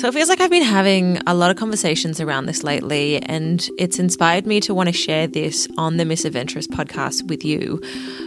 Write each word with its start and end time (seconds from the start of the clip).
So 0.00 0.08
it 0.08 0.14
feels 0.14 0.30
like 0.30 0.40
I've 0.40 0.48
been 0.48 0.62
having 0.62 1.18
a 1.26 1.34
lot 1.34 1.50
of 1.50 1.58
conversations 1.58 2.20
around 2.20 2.46
this 2.46 2.64
lately, 2.64 3.22
and 3.24 3.68
it's 3.76 3.98
inspired 3.98 4.46
me 4.46 4.58
to 4.60 4.72
want 4.72 4.88
to 4.88 4.94
share 4.94 5.26
this 5.26 5.68
on 5.76 5.98
the 5.98 6.06
Misadventurous 6.06 6.66
podcast 6.66 7.28
with 7.28 7.44
you. 7.44 7.82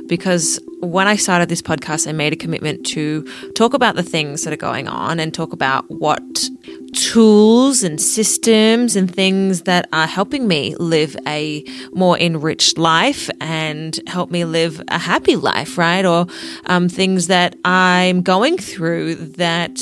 Because 0.05 0.59
when 0.81 1.07
I 1.07 1.15
started 1.15 1.49
this 1.49 1.63
podcast, 1.63 2.07
I 2.07 2.12
made 2.12 2.31
a 2.31 2.36
commitment 2.36 2.86
to 2.88 3.23
talk 3.55 3.73
about 3.73 3.96
the 3.96 4.04
things 4.04 4.44
that 4.44 4.54
are 4.54 4.55
going 4.55 4.88
on 4.88 5.20
and 5.20 5.33
talk 5.33 5.51
about 5.51 5.89
what 5.89 6.21
tools 6.93 7.81
and 7.81 7.99
systems 7.99 8.95
and 8.95 9.11
things 9.11 9.63
that 9.63 9.89
are 9.91 10.05
helping 10.05 10.47
me 10.47 10.75
live 10.75 11.17
a 11.25 11.65
more 11.91 12.19
enriched 12.19 12.77
life 12.77 13.31
and 13.41 13.99
help 14.05 14.29
me 14.29 14.45
live 14.45 14.79
a 14.89 14.99
happy 14.99 15.35
life, 15.35 15.75
right? 15.75 16.05
Or 16.05 16.27
um, 16.67 16.87
things 16.87 17.25
that 17.27 17.55
I'm 17.65 18.21
going 18.21 18.59
through 18.59 19.15
that 19.15 19.81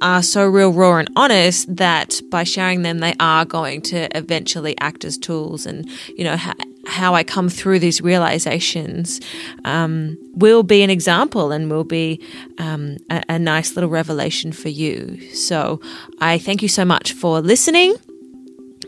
are 0.00 0.22
so 0.22 0.46
real, 0.46 0.72
raw, 0.72 0.98
and 0.98 1.10
honest 1.16 1.76
that 1.76 2.20
by 2.30 2.44
sharing 2.44 2.82
them, 2.82 2.98
they 2.98 3.14
are 3.20 3.44
going 3.44 3.82
to 3.82 4.16
eventually 4.16 4.76
act 4.80 5.04
as 5.04 5.18
tools. 5.18 5.66
And, 5.66 5.88
you 6.16 6.24
know, 6.24 6.36
ha- 6.36 6.54
how 6.86 7.14
I 7.14 7.24
come 7.24 7.48
through 7.48 7.78
these 7.78 8.00
realizations 8.00 9.20
um, 9.64 10.18
will 10.34 10.62
be 10.62 10.82
an 10.82 10.90
example 10.90 11.52
and 11.52 11.70
will 11.70 11.84
be 11.84 12.20
um, 12.58 12.98
a, 13.10 13.22
a 13.28 13.38
nice 13.38 13.74
little 13.74 13.90
revelation 13.90 14.52
for 14.52 14.68
you. 14.68 15.20
So 15.32 15.80
I 16.20 16.38
thank 16.38 16.62
you 16.62 16.68
so 16.68 16.84
much 16.84 17.12
for 17.12 17.40
listening 17.40 17.94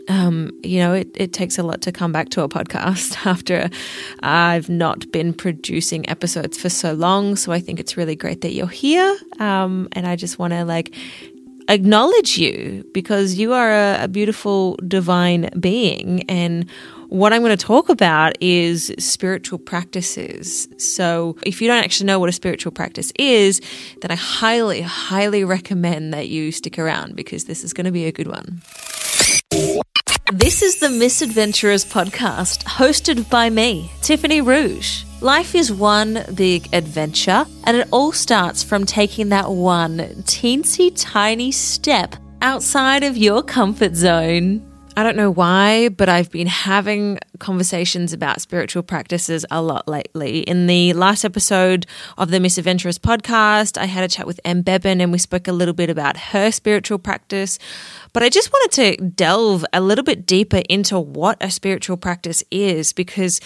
um, 0.07 0.51
you 0.63 0.79
know, 0.79 0.93
it, 0.93 1.09
it 1.15 1.33
takes 1.33 1.57
a 1.57 1.63
lot 1.63 1.81
to 1.81 1.91
come 1.91 2.11
back 2.11 2.29
to 2.29 2.43
a 2.43 2.49
podcast 2.49 3.25
after 3.25 3.69
I've 4.21 4.69
not 4.69 5.11
been 5.11 5.33
producing 5.33 6.07
episodes 6.09 6.57
for 6.57 6.69
so 6.69 6.93
long. 6.93 7.35
So 7.35 7.51
I 7.51 7.59
think 7.59 7.79
it's 7.79 7.97
really 7.97 8.15
great 8.15 8.41
that 8.41 8.53
you're 8.53 8.67
here. 8.67 9.17
Um, 9.39 9.89
and 9.91 10.07
I 10.07 10.15
just 10.15 10.39
want 10.39 10.53
to 10.53 10.65
like 10.65 10.95
acknowledge 11.69 12.37
you 12.37 12.85
because 12.93 13.35
you 13.35 13.53
are 13.53 13.71
a, 13.71 14.03
a 14.03 14.07
beautiful 14.07 14.77
divine 14.87 15.49
being. 15.59 16.23
And 16.29 16.69
what 17.09 17.31
I'm 17.31 17.41
going 17.41 17.55
to 17.55 17.65
talk 17.65 17.89
about 17.89 18.35
is 18.41 18.93
spiritual 18.99 19.59
practices. 19.59 20.67
So, 20.77 21.37
if 21.43 21.61
you 21.61 21.67
don't 21.67 21.83
actually 21.83 22.07
know 22.07 22.19
what 22.19 22.27
a 22.27 22.33
spiritual 22.33 22.71
practice 22.71 23.13
is, 23.17 23.61
then 24.01 24.11
I 24.11 24.15
highly, 24.15 24.81
highly 24.81 25.45
recommend 25.45 26.13
that 26.13 26.27
you 26.27 26.51
stick 26.51 26.77
around 26.77 27.15
because 27.15 27.45
this 27.45 27.63
is 27.63 27.73
going 27.73 27.85
to 27.85 27.91
be 27.91 28.05
a 28.05 28.11
good 28.11 28.27
one. 28.27 28.61
This 30.33 30.61
is 30.61 30.75
the 30.79 30.89
Misadventurous 30.89 31.85
podcast, 31.85 32.65
hosted 32.65 33.29
by 33.29 33.49
me, 33.49 33.89
Tiffany 34.01 34.41
Rouge. 34.41 35.05
Life 35.21 35.55
is 35.55 35.71
one 35.71 36.25
big 36.35 36.67
adventure, 36.73 37.45
and 37.63 37.77
it 37.77 37.87
all 37.91 38.11
starts 38.11 38.61
from 38.61 38.85
taking 38.85 39.29
that 39.29 39.49
one 39.49 39.99
teensy 40.23 40.91
tiny 40.97 41.53
step 41.53 42.17
outside 42.41 43.03
of 43.03 43.15
your 43.15 43.41
comfort 43.41 43.95
zone. 43.95 44.66
I 44.97 45.03
don't 45.03 45.15
know 45.15 45.29
why, 45.29 45.89
but 45.89 46.09
I've 46.09 46.31
been 46.31 46.47
having 46.47 47.19
conversations 47.37 48.13
about 48.13 48.41
spiritual 48.41 48.81
practices 48.81 49.45
a 49.51 49.61
lot 49.61 49.87
lately. 49.87 50.39
In 50.39 50.65
the 50.65 50.93
last 50.93 51.23
episode 51.23 51.85
of 52.17 52.31
the 52.31 52.39
Misadventurous 52.39 52.97
podcast, 52.97 53.79
I 53.79 53.85
had 53.85 54.03
a 54.03 54.07
chat 54.07 54.25
with 54.25 54.39
Em 54.43 54.63
Beban 54.63 54.99
and 54.99 55.11
we 55.11 55.19
spoke 55.19 55.47
a 55.47 55.51
little 55.51 55.75
bit 55.75 55.91
about 55.91 56.17
her 56.17 56.49
spiritual 56.49 56.97
practice. 56.97 57.59
But 58.11 58.23
I 58.23 58.29
just 58.29 58.51
wanted 58.51 58.97
to 58.97 59.05
delve 59.05 59.63
a 59.71 59.81
little 59.81 60.03
bit 60.03 60.25
deeper 60.25 60.63
into 60.67 60.99
what 60.99 61.37
a 61.41 61.51
spiritual 61.51 61.97
practice 61.97 62.43
is 62.49 62.91
because 62.91 63.39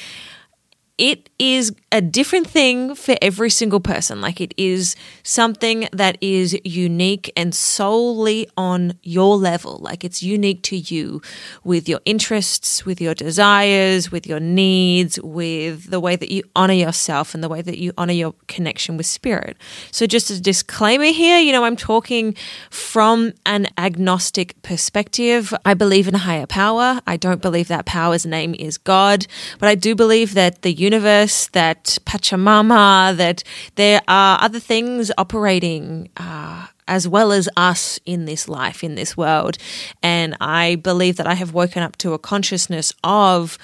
it 0.97 1.29
is 1.39 1.73
a 1.91 2.01
different 2.01 2.47
thing 2.47 2.93
for 2.93 3.15
every 3.21 3.49
single 3.49 3.79
person. 3.79 4.21
Like 4.21 4.39
it 4.39 4.53
is 4.55 4.95
something 5.23 5.87
that 5.91 6.17
is 6.21 6.57
unique 6.63 7.31
and 7.35 7.55
solely 7.55 8.47
on 8.55 8.93
your 9.01 9.35
level. 9.35 9.77
Like 9.79 10.03
it's 10.03 10.21
unique 10.21 10.61
to 10.63 10.77
you 10.77 11.21
with 11.63 11.89
your 11.89 12.01
interests, 12.05 12.85
with 12.85 13.01
your 13.01 13.15
desires, 13.15 14.11
with 14.11 14.27
your 14.27 14.39
needs, 14.39 15.19
with 15.21 15.89
the 15.89 15.99
way 15.99 16.15
that 16.15 16.31
you 16.31 16.43
honor 16.55 16.73
yourself 16.73 17.33
and 17.33 17.43
the 17.43 17.49
way 17.49 17.61
that 17.61 17.79
you 17.79 17.93
honor 17.97 18.13
your 18.13 18.35
connection 18.47 18.95
with 18.95 19.05
spirit. 19.05 19.57
So, 19.91 20.05
just 20.05 20.29
a 20.29 20.39
disclaimer 20.39 21.05
here, 21.05 21.39
you 21.39 21.51
know, 21.51 21.63
I'm 21.63 21.75
talking 21.75 22.35
from 22.69 23.33
an 23.45 23.67
agnostic 23.77 24.61
perspective. 24.61 25.53
I 25.65 25.73
believe 25.73 26.07
in 26.07 26.15
a 26.15 26.19
higher 26.19 26.45
power. 26.45 27.01
I 27.07 27.17
don't 27.17 27.41
believe 27.41 27.67
that 27.69 27.85
power's 27.85 28.25
name 28.25 28.55
is 28.59 28.77
God, 28.77 29.25
but 29.59 29.67
I 29.67 29.75
do 29.75 29.95
believe 29.95 30.33
that 30.35 30.61
the 30.61 30.71
universe, 30.81 31.47
that 31.49 31.97
Pachamama, 32.05 33.15
that 33.15 33.43
there 33.75 34.01
are 34.07 34.41
other 34.41 34.59
things 34.59 35.11
operating. 35.17 36.09
Uh, 36.17 36.67
as 36.87 37.07
well 37.07 37.31
as 37.31 37.47
us 37.55 38.01
in 38.05 38.25
this 38.25 38.49
life, 38.49 38.83
in 38.83 38.95
this 38.95 39.15
world. 39.15 39.57
And 40.03 40.35
I 40.41 40.75
believe 40.75 41.15
that 41.15 41.27
I 41.27 41.35
have 41.35 41.53
woken 41.53 41.81
up 41.83 41.95
to 41.97 42.11
a 42.11 42.19
consciousness 42.19 42.91
of 43.01 43.57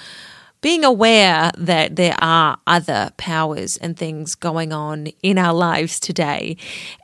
being 0.61 0.83
aware 0.83 1.51
that 1.57 1.95
there 1.95 2.15
are 2.19 2.57
other 2.65 3.11
powers 3.17 3.77
and 3.77 3.95
things 3.95 4.35
going 4.35 4.73
on 4.73 5.07
in 5.21 5.37
our 5.37 5.53
lives 5.53 5.99
today. 5.99 6.57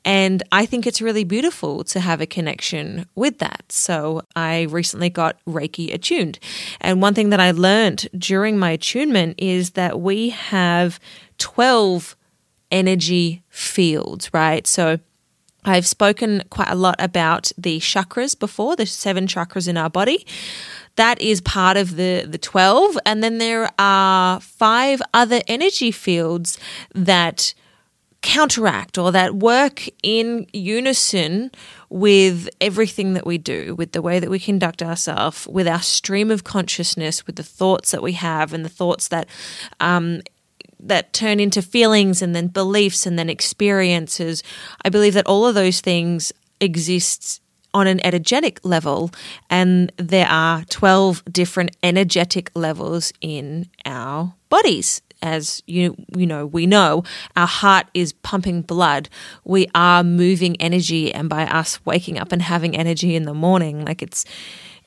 And 0.03 0.41
I 0.51 0.65
think 0.65 0.87
it's 0.87 1.01
really 1.01 1.23
beautiful 1.23 1.83
to 1.85 1.99
have 1.99 2.19
a 2.19 2.25
connection 2.25 3.05
with 3.15 3.39
that. 3.39 3.71
So 3.71 4.23
I 4.35 4.63
recently 4.63 5.09
got 5.09 5.37
Reiki 5.45 5.93
attuned. 5.93 6.39
And 6.81 7.01
one 7.01 7.13
thing 7.13 7.29
that 7.29 7.39
I 7.39 7.51
learned 7.51 8.07
during 8.17 8.57
my 8.57 8.71
attunement 8.71 9.35
is 9.37 9.71
that 9.71 9.99
we 9.99 10.29
have 10.29 10.99
12 11.37 12.15
energy 12.71 13.43
fields, 13.49 14.33
right? 14.33 14.65
So 14.65 14.99
I've 15.65 15.87
spoken 15.87 16.43
quite 16.49 16.69
a 16.69 16.75
lot 16.75 16.95
about 16.99 17.51
the 17.57 17.79
chakras 17.79 18.37
before, 18.37 18.75
the 18.75 18.85
seven 18.85 19.27
chakras 19.27 19.67
in 19.67 19.77
our 19.77 19.89
body. 19.89 20.25
That 20.95 21.19
is 21.21 21.41
part 21.41 21.77
of 21.77 21.95
the, 21.95 22.25
the 22.27 22.37
12. 22.37 22.97
And 23.05 23.23
then 23.23 23.37
there 23.37 23.69
are 23.79 24.39
five 24.39 25.01
other 25.13 25.41
energy 25.47 25.91
fields 25.91 26.57
that 26.93 27.53
counteract 28.23 28.97
or 28.97 29.11
that 29.11 29.35
work 29.35 29.83
in 30.01 30.47
unison 30.53 31.51
with 31.89 32.49
everything 32.61 33.13
that 33.13 33.27
we 33.27 33.37
do, 33.37 33.75
with 33.75 33.91
the 33.91 34.01
way 34.01 34.19
that 34.19 34.29
we 34.29 34.39
conduct 34.39 34.81
ourselves, 34.81 35.45
with 35.47 35.67
our 35.67 35.81
stream 35.81 36.31
of 36.31 36.43
consciousness, 36.43 37.27
with 37.27 37.35
the 37.35 37.43
thoughts 37.43 37.91
that 37.91 38.01
we 38.01 38.13
have 38.13 38.53
and 38.53 38.63
the 38.63 38.69
thoughts 38.69 39.09
that 39.09 39.27
um, 39.79 40.21
that 40.79 41.13
turn 41.13 41.39
into 41.39 41.61
feelings 41.61 42.21
and 42.21 42.35
then 42.35 42.47
beliefs 42.47 43.05
and 43.05 43.17
then 43.17 43.29
experiences. 43.29 44.43
I 44.83 44.89
believe 44.89 45.13
that 45.13 45.27
all 45.27 45.45
of 45.45 45.55
those 45.55 45.81
things 45.81 46.33
exist 46.59 47.41
on 47.73 47.87
an 47.87 47.99
energetic 48.05 48.59
level, 48.63 49.11
and 49.49 49.91
there 49.97 50.27
are 50.27 50.63
12 50.65 51.23
different 51.31 51.75
energetic 51.81 52.51
levels 52.55 53.13
in 53.21 53.69
our 53.85 54.33
bodies. 54.49 55.01
As 55.21 55.63
you 55.67 55.95
you 56.15 56.25
know, 56.25 56.45
we 56.45 56.65
know 56.65 57.03
our 57.37 57.47
heart 57.47 57.87
is 57.93 58.11
pumping 58.11 58.61
blood. 58.61 59.07
We 59.45 59.67
are 59.73 60.03
moving 60.03 60.57
energy, 60.59 61.13
and 61.13 61.29
by 61.29 61.43
us 61.45 61.83
waking 61.85 62.19
up 62.19 62.31
and 62.31 62.41
having 62.41 62.75
energy 62.75 63.15
in 63.15 63.23
the 63.23 63.33
morning, 63.33 63.85
like 63.85 64.01
it's 64.01 64.25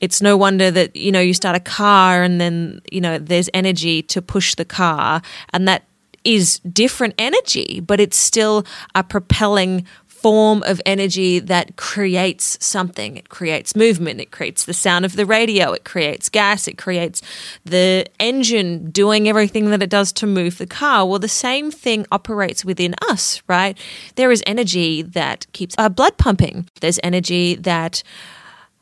it's 0.00 0.20
no 0.20 0.36
wonder 0.36 0.70
that 0.70 0.94
you 0.94 1.10
know 1.10 1.20
you 1.20 1.34
start 1.34 1.56
a 1.56 1.60
car 1.60 2.22
and 2.22 2.40
then 2.40 2.80
you 2.90 3.00
know 3.00 3.18
there's 3.18 3.48
energy 3.54 4.02
to 4.02 4.20
push 4.20 4.54
the 4.54 4.64
car 4.64 5.22
and 5.52 5.66
that 5.66 5.84
is 6.24 6.58
different 6.60 7.14
energy 7.18 7.80
but 7.80 8.00
it's 8.00 8.18
still 8.18 8.64
a 8.94 9.02
propelling 9.02 9.86
form 10.22 10.62
of 10.64 10.80
energy 10.86 11.38
that 11.38 11.76
creates 11.76 12.58
something. 12.64 13.16
It 13.16 13.28
creates 13.28 13.76
movement, 13.76 14.20
it 14.20 14.30
creates 14.30 14.64
the 14.64 14.74
sound 14.74 15.04
of 15.04 15.16
the 15.16 15.26
radio, 15.26 15.72
it 15.72 15.84
creates 15.84 16.28
gas, 16.28 16.66
it 16.66 16.78
creates 16.78 17.22
the 17.64 18.06
engine 18.18 18.90
doing 18.90 19.28
everything 19.28 19.70
that 19.70 19.82
it 19.82 19.90
does 19.90 20.12
to 20.14 20.26
move 20.26 20.58
the 20.58 20.66
car. 20.66 21.06
Well, 21.06 21.18
the 21.18 21.28
same 21.28 21.70
thing 21.70 22.06
operates 22.10 22.64
within 22.64 22.94
us, 23.08 23.42
right? 23.46 23.78
There 24.16 24.32
is 24.32 24.42
energy 24.46 25.02
that 25.02 25.46
keeps 25.52 25.74
our 25.78 25.90
blood 25.90 26.16
pumping, 26.16 26.68
there's 26.80 27.00
energy 27.02 27.54
that. 27.56 28.02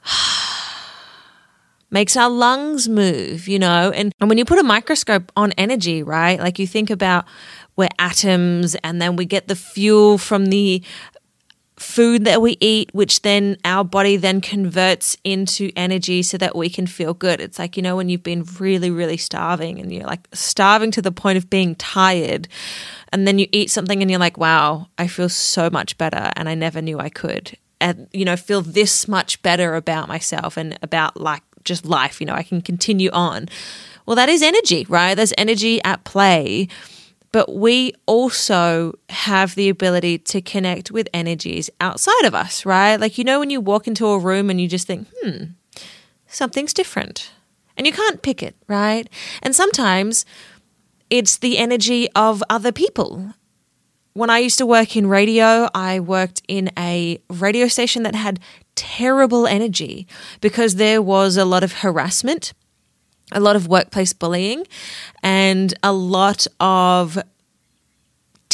makes 1.91 2.17
our 2.17 2.29
lungs 2.29 2.89
move, 2.89 3.47
you 3.47 3.57
know. 3.57 3.93
And, 3.93 4.13
and 4.19 4.29
when 4.29 4.37
you 4.37 4.45
put 4.45 4.59
a 4.59 4.65
microscope 4.65 5.31
on 5.37 5.53
energy, 5.53 6.03
right, 6.03 6.41
like 6.41 6.59
you 6.59 6.67
think 6.67 6.91
about 6.91 7.25
we're 7.77 7.89
atoms 7.99 8.75
and 8.77 9.01
then 9.01 9.17
we 9.17 9.25
get 9.25 9.49
the 9.49 9.57
fuel 9.57 10.19
from 10.19 10.47
the 10.47 10.83
food 11.77 12.25
that 12.25 12.41
we 12.41 12.57
eat, 12.61 12.89
which 12.93 13.23
then 13.23 13.57
our 13.65 13.85
body 13.85 14.17
then 14.17 14.41
converts 14.41 15.17
into 15.25 15.73
energy 15.75 16.23
so 16.23 16.39
that 16.39 16.55
we 16.55 16.69
can 16.69 16.87
feel 16.87 17.15
good. 17.15 17.41
It's 17.41 17.59
like, 17.59 17.77
you 17.77 17.83
know, 17.83 17.97
when 17.97 18.09
you've 18.09 18.23
been 18.23 18.45
really, 18.61 18.91
really 18.91 19.17
starving 19.17 19.81
and 19.81 19.93
you're 19.93 20.07
like 20.07 20.29
starving 20.33 20.93
to 20.93 21.03
the 21.03 21.11
point 21.11 21.37
of 21.37 21.51
being 21.51 21.75
tired, 21.75 22.47
and 23.13 23.27
then 23.27 23.39
you 23.39 23.49
eat 23.53 23.71
something 23.71 24.03
and 24.03 24.11
you're 24.11 24.21
like, 24.21 24.39
wow, 24.39 24.89
I 24.99 25.09
feel 25.09 25.29
so 25.29 25.69
much 25.71 25.99
better 25.99 26.31
and 26.37 26.49
I 26.49 26.55
never 26.55 26.81
knew 26.81 26.99
I 26.99 27.09
could. 27.09 27.57
And, 27.81 28.09
you 28.13 28.25
know, 28.25 28.37
feel 28.37 28.63
this 28.63 29.09
much 29.09 29.43
better 29.43 29.75
about 29.75 30.09
myself 30.09 30.57
and 30.57 30.79
about 30.81 31.21
like 31.21 31.43
just 31.65 31.85
life, 31.85 32.21
you 32.21 32.27
know, 32.27 32.35
I 32.35 32.43
can 32.43 32.61
continue 32.61 33.11
on. 33.11 33.49
Well, 34.07 34.17
that 34.17 34.29
is 34.29 34.43
energy, 34.43 34.87
right? 34.89 35.15
There's 35.15 35.33
energy 35.39 35.83
at 35.83 36.05
play 36.05 36.69
but 37.35 37.53
we 37.53 37.93
also 38.07 38.93
have 39.09 39.57
the 39.57 39.69
ability 39.69 40.19
to 40.19 40.41
connect 40.41 40.93
with 40.93 41.09
energies 41.13 41.69
outside 41.81 42.25
of 42.25 42.33
us, 42.33 42.65
right? 42.65 42.95
Like, 42.95 43.19
you 43.19 43.25
know, 43.25 43.41
when 43.41 43.51
you 43.51 43.61
walk 43.61 43.89
into 43.89 44.07
a 44.07 44.21
room 44.21 44.51
and 44.51 44.61
you 44.61 44.69
just 44.69 44.87
think, 44.87 45.09
hmm, 45.21 45.47
something's 46.29 46.73
different. 46.73 47.33
And 47.77 47.89
you 47.89 47.93
can't 47.93 48.23
pick 48.23 48.41
it, 48.41 48.55
right? 48.69 49.09
And 49.43 49.53
sometimes 49.53 50.25
it's 51.11 51.37
the 51.37 51.59
energy 51.59 52.09
of 52.15 52.41
other 52.49 52.71
people. 52.71 53.35
When 54.13 54.31
I 54.31 54.39
used 54.39 54.59
to 54.59 54.67
work 54.67 54.97
in 54.97 55.09
radio, 55.09 55.69
I 55.75 55.99
worked 55.99 56.41
in 56.47 56.71
a 56.79 57.21
radio 57.29 57.67
station 57.67 58.05
that 58.05 58.15
had 58.15 58.39
terrible 58.77 59.49
energy 59.49 60.07
because 60.41 60.77
there 60.77 61.03
was 61.03 61.37
a 61.37 61.45
lot 61.45 61.65
of 61.65 61.81
harassment, 61.81 62.53
a 63.35 63.41
lot 63.41 63.57
of 63.57 63.69
workplace 63.69 64.13
bullying, 64.13 64.67
and 65.23 65.75
a 65.83 65.93
lot 65.93 66.47
of 66.61 67.19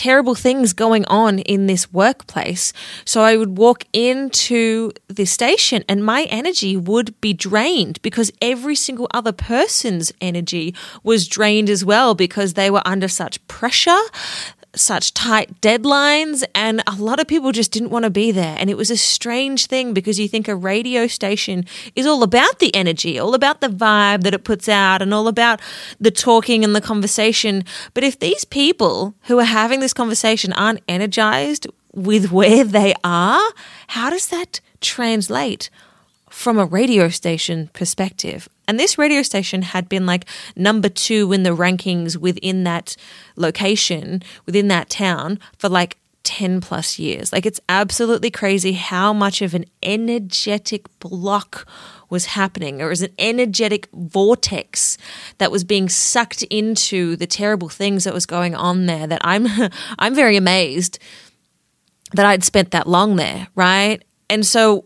terrible 0.01 0.35
things 0.35 0.73
going 0.73 1.05
on 1.09 1.41
in 1.41 1.67
this 1.67 1.93
workplace. 1.93 2.73
So 3.05 3.21
I 3.21 3.37
would 3.37 3.59
walk 3.59 3.85
into 3.93 4.93
the 5.09 5.27
station 5.27 5.85
and 5.91 6.03
my 6.03 6.23
energy 6.31 6.75
would 6.75 7.21
be 7.21 7.35
drained 7.35 8.01
because 8.01 8.33
every 8.41 8.77
single 8.77 9.09
other 9.13 9.33
person's 9.33 10.11
energy 10.19 10.75
was 11.03 11.29
drained 11.29 11.69
as 11.69 11.85
well 11.85 12.15
because 12.15 12.55
they 12.55 12.71
were 12.71 12.81
under 12.87 13.09
such 13.09 13.47
pressure 13.47 14.01
such 14.75 15.15
tight 15.15 15.61
deadlines, 15.61 16.45
and 16.55 16.83
a 16.87 16.95
lot 16.95 17.21
of 17.21 17.27
people 17.27 17.53
just 17.53 17.73
didn't 17.73 17.91
want 17.91 18.05
to 18.05 18.11
be 18.11 18.31
there. 18.31 18.57
And 18.59 18.71
it 18.71 18.77
was 18.77 18.91
a 18.91 18.97
strange 18.97 19.67
thing 19.67 19.93
because 19.93 20.19
you 20.19 20.29
think 20.29 20.49
a 20.49 20.55
radio 20.55 21.07
station 21.07 21.65
is 21.97 22.07
all 22.07 22.23
about 22.23 22.59
the 22.59 22.75
energy, 22.75 23.19
all 23.19 23.35
about 23.35 23.61
the 23.61 23.69
vibe 23.69 24.23
that 24.23 24.35
it 24.35 24.45
puts 24.45 24.69
out, 24.69 25.03
and 25.03 25.13
all 25.13 25.29
about 25.29 25.61
the 25.99 26.11
talking 26.11 26.65
and 26.65 26.75
the 26.75 26.81
conversation. 26.81 27.65
But 27.95 28.05
if 28.05 28.19
these 28.19 28.45
people 28.45 29.15
who 29.23 29.39
are 29.39 29.45
having 29.45 29.81
this 29.81 29.93
conversation 29.93 30.53
aren't 30.53 30.83
energized 30.89 31.67
with 31.93 32.31
where 32.31 32.65
they 32.65 32.95
are, 33.03 33.43
how 33.89 34.11
does 34.11 34.29
that 34.29 34.61
translate 34.81 35.71
from 36.29 36.59
a 36.59 36.65
radio 36.65 37.09
station 37.09 37.71
perspective? 37.73 38.49
And 38.71 38.79
this 38.79 38.97
radio 38.97 39.23
station 39.23 39.63
had 39.63 39.89
been 39.89 40.07
like 40.07 40.27
number 40.55 40.89
two 40.89 41.33
in 41.33 41.43
the 41.43 41.51
rankings 41.51 42.17
within 42.17 42.63
that 42.63 42.97
location, 43.35 44.23
within 44.47 44.69
that 44.69 44.89
town 44.89 45.41
for 45.59 45.69
like 45.69 45.99
10 46.23 46.61
plus 46.61 46.97
years. 46.97 47.33
Like 47.33 47.47
it's 47.47 47.59
absolutely 47.69 48.31
crazy 48.31 48.75
how 48.75 49.13
much 49.13 49.43
of 49.43 49.55
an 49.55 49.65
energetic 49.83 50.87
block 51.01 51.67
was 52.11 52.27
happening. 52.27 52.81
or 52.81 52.91
was 52.91 53.03
an 53.03 53.13
energetic 53.19 53.89
vortex 53.93 54.97
that 55.39 55.51
was 55.51 55.65
being 55.65 55.89
sucked 55.89 56.45
into 56.45 57.17
the 57.17 57.27
terrible 57.27 57.69
things 57.69 58.05
that 58.05 58.15
was 58.15 58.25
going 58.25 58.55
on 58.55 58.87
there 58.87 59.09
that 59.09 59.21
I'm 59.25 59.49
I'm 59.99 60.15
very 60.15 60.37
amazed 60.37 61.01
that 62.13 62.25
I'd 62.25 62.45
spent 62.45 62.71
that 62.71 62.87
long 62.87 63.17
there, 63.17 63.49
right? 63.57 64.01
And 64.29 64.47
so 64.47 64.85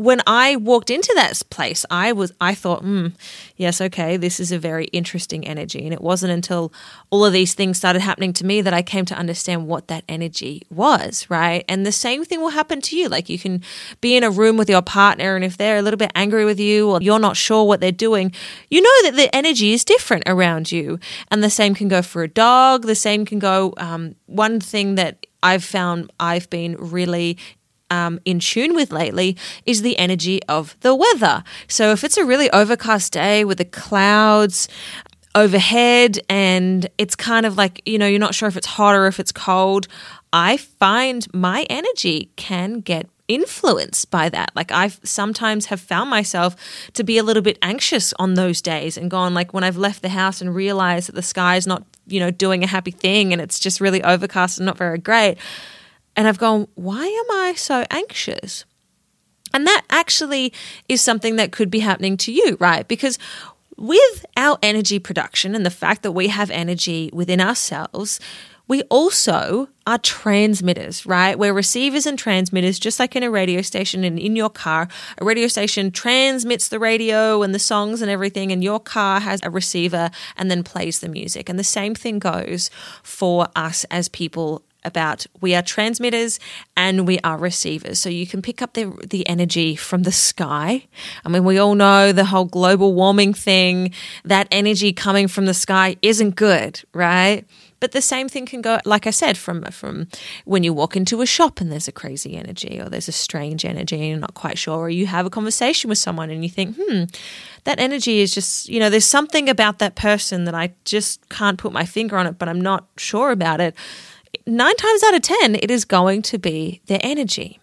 when 0.00 0.20
I 0.26 0.56
walked 0.56 0.90
into 0.90 1.12
that 1.16 1.40
place, 1.50 1.84
I 1.90 2.12
was 2.12 2.32
I 2.40 2.54
thought, 2.54 2.82
hmm, 2.82 3.08
yes, 3.56 3.80
okay, 3.80 4.16
this 4.16 4.40
is 4.40 4.52
a 4.52 4.58
very 4.58 4.86
interesting 4.86 5.46
energy. 5.46 5.84
And 5.84 5.92
it 5.92 6.00
wasn't 6.00 6.32
until 6.32 6.72
all 7.10 7.24
of 7.24 7.32
these 7.32 7.54
things 7.54 7.78
started 7.78 8.00
happening 8.00 8.32
to 8.34 8.46
me 8.46 8.60
that 8.60 8.74
I 8.74 8.82
came 8.82 9.04
to 9.06 9.14
understand 9.14 9.66
what 9.66 9.88
that 9.88 10.04
energy 10.08 10.62
was, 10.70 11.28
right? 11.30 11.64
And 11.68 11.86
the 11.86 11.92
same 11.92 12.24
thing 12.24 12.40
will 12.40 12.50
happen 12.50 12.80
to 12.82 12.96
you. 12.96 13.08
Like 13.08 13.28
you 13.28 13.38
can 13.38 13.62
be 14.00 14.16
in 14.16 14.24
a 14.24 14.30
room 14.30 14.56
with 14.56 14.68
your 14.68 14.82
partner, 14.82 15.36
and 15.36 15.44
if 15.44 15.56
they're 15.56 15.78
a 15.78 15.82
little 15.82 15.98
bit 15.98 16.12
angry 16.14 16.44
with 16.44 16.60
you 16.60 16.90
or 16.90 17.00
you're 17.00 17.18
not 17.18 17.36
sure 17.36 17.64
what 17.64 17.80
they're 17.80 17.92
doing, 17.92 18.32
you 18.70 18.80
know 18.80 19.10
that 19.10 19.16
the 19.16 19.34
energy 19.34 19.72
is 19.72 19.84
different 19.84 20.24
around 20.26 20.72
you. 20.72 20.98
And 21.30 21.42
the 21.42 21.50
same 21.50 21.74
can 21.74 21.88
go 21.88 22.02
for 22.02 22.22
a 22.22 22.28
dog. 22.28 22.82
The 22.82 22.94
same 22.94 23.24
can 23.24 23.38
go. 23.38 23.74
Um, 23.76 24.14
one 24.26 24.60
thing 24.60 24.96
that 24.96 25.26
I've 25.42 25.62
found 25.62 26.10
I've 26.18 26.48
been 26.48 26.76
really 26.78 27.38
um, 27.94 28.20
in 28.24 28.38
tune 28.40 28.74
with 28.74 28.90
lately 28.92 29.36
is 29.64 29.82
the 29.82 29.96
energy 29.98 30.42
of 30.44 30.76
the 30.80 30.94
weather. 30.94 31.44
So 31.68 31.92
if 31.92 32.02
it's 32.04 32.16
a 32.16 32.24
really 32.24 32.50
overcast 32.50 33.12
day 33.12 33.44
with 33.44 33.58
the 33.58 33.64
clouds, 33.64 34.68
overhead 35.36 36.20
and 36.28 36.86
it's 36.96 37.16
kind 37.16 37.44
of 37.44 37.56
like, 37.56 37.82
you 37.86 37.98
know, 37.98 38.06
you're 38.06 38.20
not 38.20 38.34
sure 38.34 38.48
if 38.48 38.56
it's 38.56 38.68
hot 38.78 38.94
or 38.94 39.06
if 39.06 39.18
it's 39.18 39.32
cold, 39.32 39.88
I 40.32 40.56
find 40.56 41.26
my 41.32 41.66
energy 41.68 42.30
can 42.36 42.80
get 42.80 43.08
influenced 43.26 44.10
by 44.10 44.28
that. 44.28 44.50
Like 44.54 44.70
I 44.70 44.88
sometimes 45.02 45.66
have 45.66 45.80
found 45.80 46.10
myself 46.10 46.54
to 46.92 47.02
be 47.02 47.18
a 47.18 47.22
little 47.22 47.42
bit 47.42 47.58
anxious 47.62 48.12
on 48.18 48.34
those 48.34 48.62
days 48.62 48.96
and 48.96 49.10
gone 49.10 49.34
like 49.34 49.52
when 49.52 49.64
I've 49.64 49.76
left 49.76 50.02
the 50.02 50.10
house 50.10 50.40
and 50.40 50.54
realized 50.54 51.08
that 51.08 51.14
the 51.14 51.22
sky 51.22 51.56
is 51.56 51.66
not, 51.66 51.82
you 52.06 52.20
know, 52.20 52.30
doing 52.30 52.62
a 52.62 52.68
happy 52.68 52.90
thing 52.90 53.32
and 53.32 53.40
it's 53.40 53.58
just 53.58 53.80
really 53.80 54.02
overcast 54.02 54.58
and 54.58 54.66
not 54.66 54.78
very 54.78 54.98
great. 54.98 55.38
And 56.16 56.28
I've 56.28 56.38
gone, 56.38 56.68
why 56.74 57.04
am 57.04 57.36
I 57.38 57.54
so 57.56 57.84
anxious? 57.90 58.64
And 59.52 59.66
that 59.66 59.82
actually 59.90 60.52
is 60.88 61.00
something 61.00 61.36
that 61.36 61.52
could 61.52 61.70
be 61.70 61.80
happening 61.80 62.16
to 62.18 62.32
you, 62.32 62.56
right? 62.60 62.86
Because 62.86 63.18
with 63.76 64.26
our 64.36 64.58
energy 64.62 64.98
production 64.98 65.54
and 65.54 65.64
the 65.64 65.70
fact 65.70 66.02
that 66.02 66.12
we 66.12 66.28
have 66.28 66.50
energy 66.50 67.10
within 67.12 67.40
ourselves, 67.40 68.20
we 68.66 68.82
also 68.82 69.68
are 69.86 69.98
transmitters, 69.98 71.04
right? 71.04 71.38
We're 71.38 71.52
receivers 71.52 72.06
and 72.06 72.18
transmitters, 72.18 72.78
just 72.78 72.98
like 72.98 73.14
in 73.14 73.22
a 73.22 73.30
radio 73.30 73.60
station 73.60 74.04
and 74.04 74.18
in 74.18 74.36
your 74.36 74.48
car. 74.48 74.88
A 75.18 75.24
radio 75.24 75.48
station 75.48 75.90
transmits 75.90 76.68
the 76.68 76.78
radio 76.78 77.42
and 77.42 77.54
the 77.54 77.58
songs 77.58 78.00
and 78.00 78.10
everything, 78.10 78.52
and 78.52 78.64
your 78.64 78.80
car 78.80 79.20
has 79.20 79.40
a 79.42 79.50
receiver 79.50 80.10
and 80.36 80.50
then 80.50 80.62
plays 80.62 81.00
the 81.00 81.08
music. 81.08 81.48
And 81.48 81.58
the 81.58 81.64
same 81.64 81.94
thing 81.94 82.18
goes 82.18 82.70
for 83.02 83.48
us 83.54 83.84
as 83.90 84.08
people 84.08 84.62
about 84.84 85.26
we 85.40 85.54
are 85.54 85.62
transmitters 85.62 86.38
and 86.76 87.06
we 87.06 87.18
are 87.20 87.38
receivers. 87.38 87.98
So 87.98 88.08
you 88.08 88.26
can 88.26 88.42
pick 88.42 88.62
up 88.62 88.74
the, 88.74 88.92
the 89.08 89.26
energy 89.28 89.76
from 89.76 90.02
the 90.02 90.12
sky. 90.12 90.86
I 91.24 91.28
mean, 91.28 91.44
we 91.44 91.58
all 91.58 91.74
know 91.74 92.12
the 92.12 92.26
whole 92.26 92.44
global 92.44 92.94
warming 92.94 93.34
thing, 93.34 93.92
that 94.24 94.48
energy 94.50 94.92
coming 94.92 95.28
from 95.28 95.46
the 95.46 95.54
sky 95.54 95.96
isn't 96.02 96.36
good, 96.36 96.82
right? 96.92 97.44
But 97.84 97.92
the 97.92 98.00
same 98.00 98.30
thing 98.30 98.46
can 98.46 98.62
go, 98.62 98.78
like 98.86 99.06
I 99.06 99.10
said, 99.10 99.36
from 99.36 99.62
from 99.64 100.08
when 100.46 100.64
you 100.64 100.72
walk 100.72 100.96
into 100.96 101.20
a 101.20 101.26
shop 101.26 101.60
and 101.60 101.70
there's 101.70 101.86
a 101.86 101.92
crazy 101.92 102.34
energy 102.34 102.80
or 102.80 102.88
there's 102.88 103.08
a 103.08 103.12
strange 103.12 103.62
energy 103.66 103.96
and 103.96 104.08
you're 104.08 104.18
not 104.18 104.32
quite 104.32 104.56
sure, 104.56 104.78
or 104.78 104.88
you 104.88 105.06
have 105.06 105.26
a 105.26 105.30
conversation 105.30 105.90
with 105.90 105.98
someone 105.98 106.30
and 106.30 106.42
you 106.42 106.48
think, 106.48 106.76
hmm, 106.80 107.04
that 107.64 107.78
energy 107.78 108.20
is 108.20 108.32
just, 108.32 108.70
you 108.70 108.80
know, 108.80 108.88
there's 108.88 109.04
something 109.04 109.50
about 109.50 109.80
that 109.80 109.96
person 109.96 110.44
that 110.44 110.54
I 110.54 110.72
just 110.86 111.28
can't 111.28 111.58
put 111.58 111.74
my 111.74 111.84
finger 111.84 112.16
on 112.16 112.26
it, 112.26 112.38
but 112.38 112.48
I'm 112.48 112.60
not 112.60 112.86
sure 112.96 113.30
about 113.30 113.60
it 113.60 113.74
nine 114.46 114.76
times 114.76 115.02
out 115.02 115.14
of 115.14 115.22
10, 115.22 115.56
it 115.56 115.70
is 115.70 115.84
going 115.84 116.22
to 116.22 116.38
be 116.38 116.80
their 116.86 117.00
energy. 117.02 117.60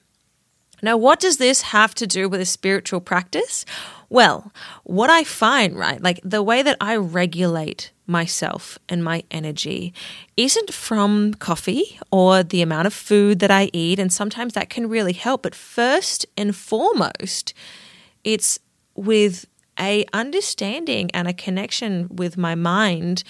Now, 0.81 0.97
what 0.97 1.19
does 1.19 1.37
this 1.37 1.61
have 1.61 1.93
to 1.95 2.07
do 2.07 2.27
with 2.27 2.41
a 2.41 2.45
spiritual 2.45 3.01
practice? 3.01 3.65
Well, 4.09 4.51
what 4.83 5.09
I 5.09 5.23
find, 5.23 5.77
right, 5.77 6.01
like 6.01 6.19
the 6.23 6.41
way 6.41 6.63
that 6.63 6.77
I 6.81 6.95
regulate 6.95 7.91
myself 8.07 8.77
and 8.89 9.03
my 9.03 9.23
energy 9.31 9.93
isn't 10.35 10.73
from 10.73 11.35
coffee 11.35 11.99
or 12.11 12.43
the 12.43 12.61
amount 12.61 12.87
of 12.87 12.93
food 12.93 13.39
that 13.39 13.51
I 13.51 13.69
eat, 13.73 13.99
and 13.99 14.11
sometimes 14.11 14.53
that 14.53 14.69
can 14.69 14.89
really 14.89 15.13
help. 15.13 15.43
But 15.43 15.55
first 15.55 16.25
and 16.35 16.55
foremost, 16.55 17.53
it's 18.23 18.59
with 18.95 19.45
a 19.81 20.05
understanding 20.13 21.09
and 21.11 21.27
a 21.27 21.33
connection 21.33 22.07
with 22.15 22.37
my 22.37 22.53
mind, 22.55 23.23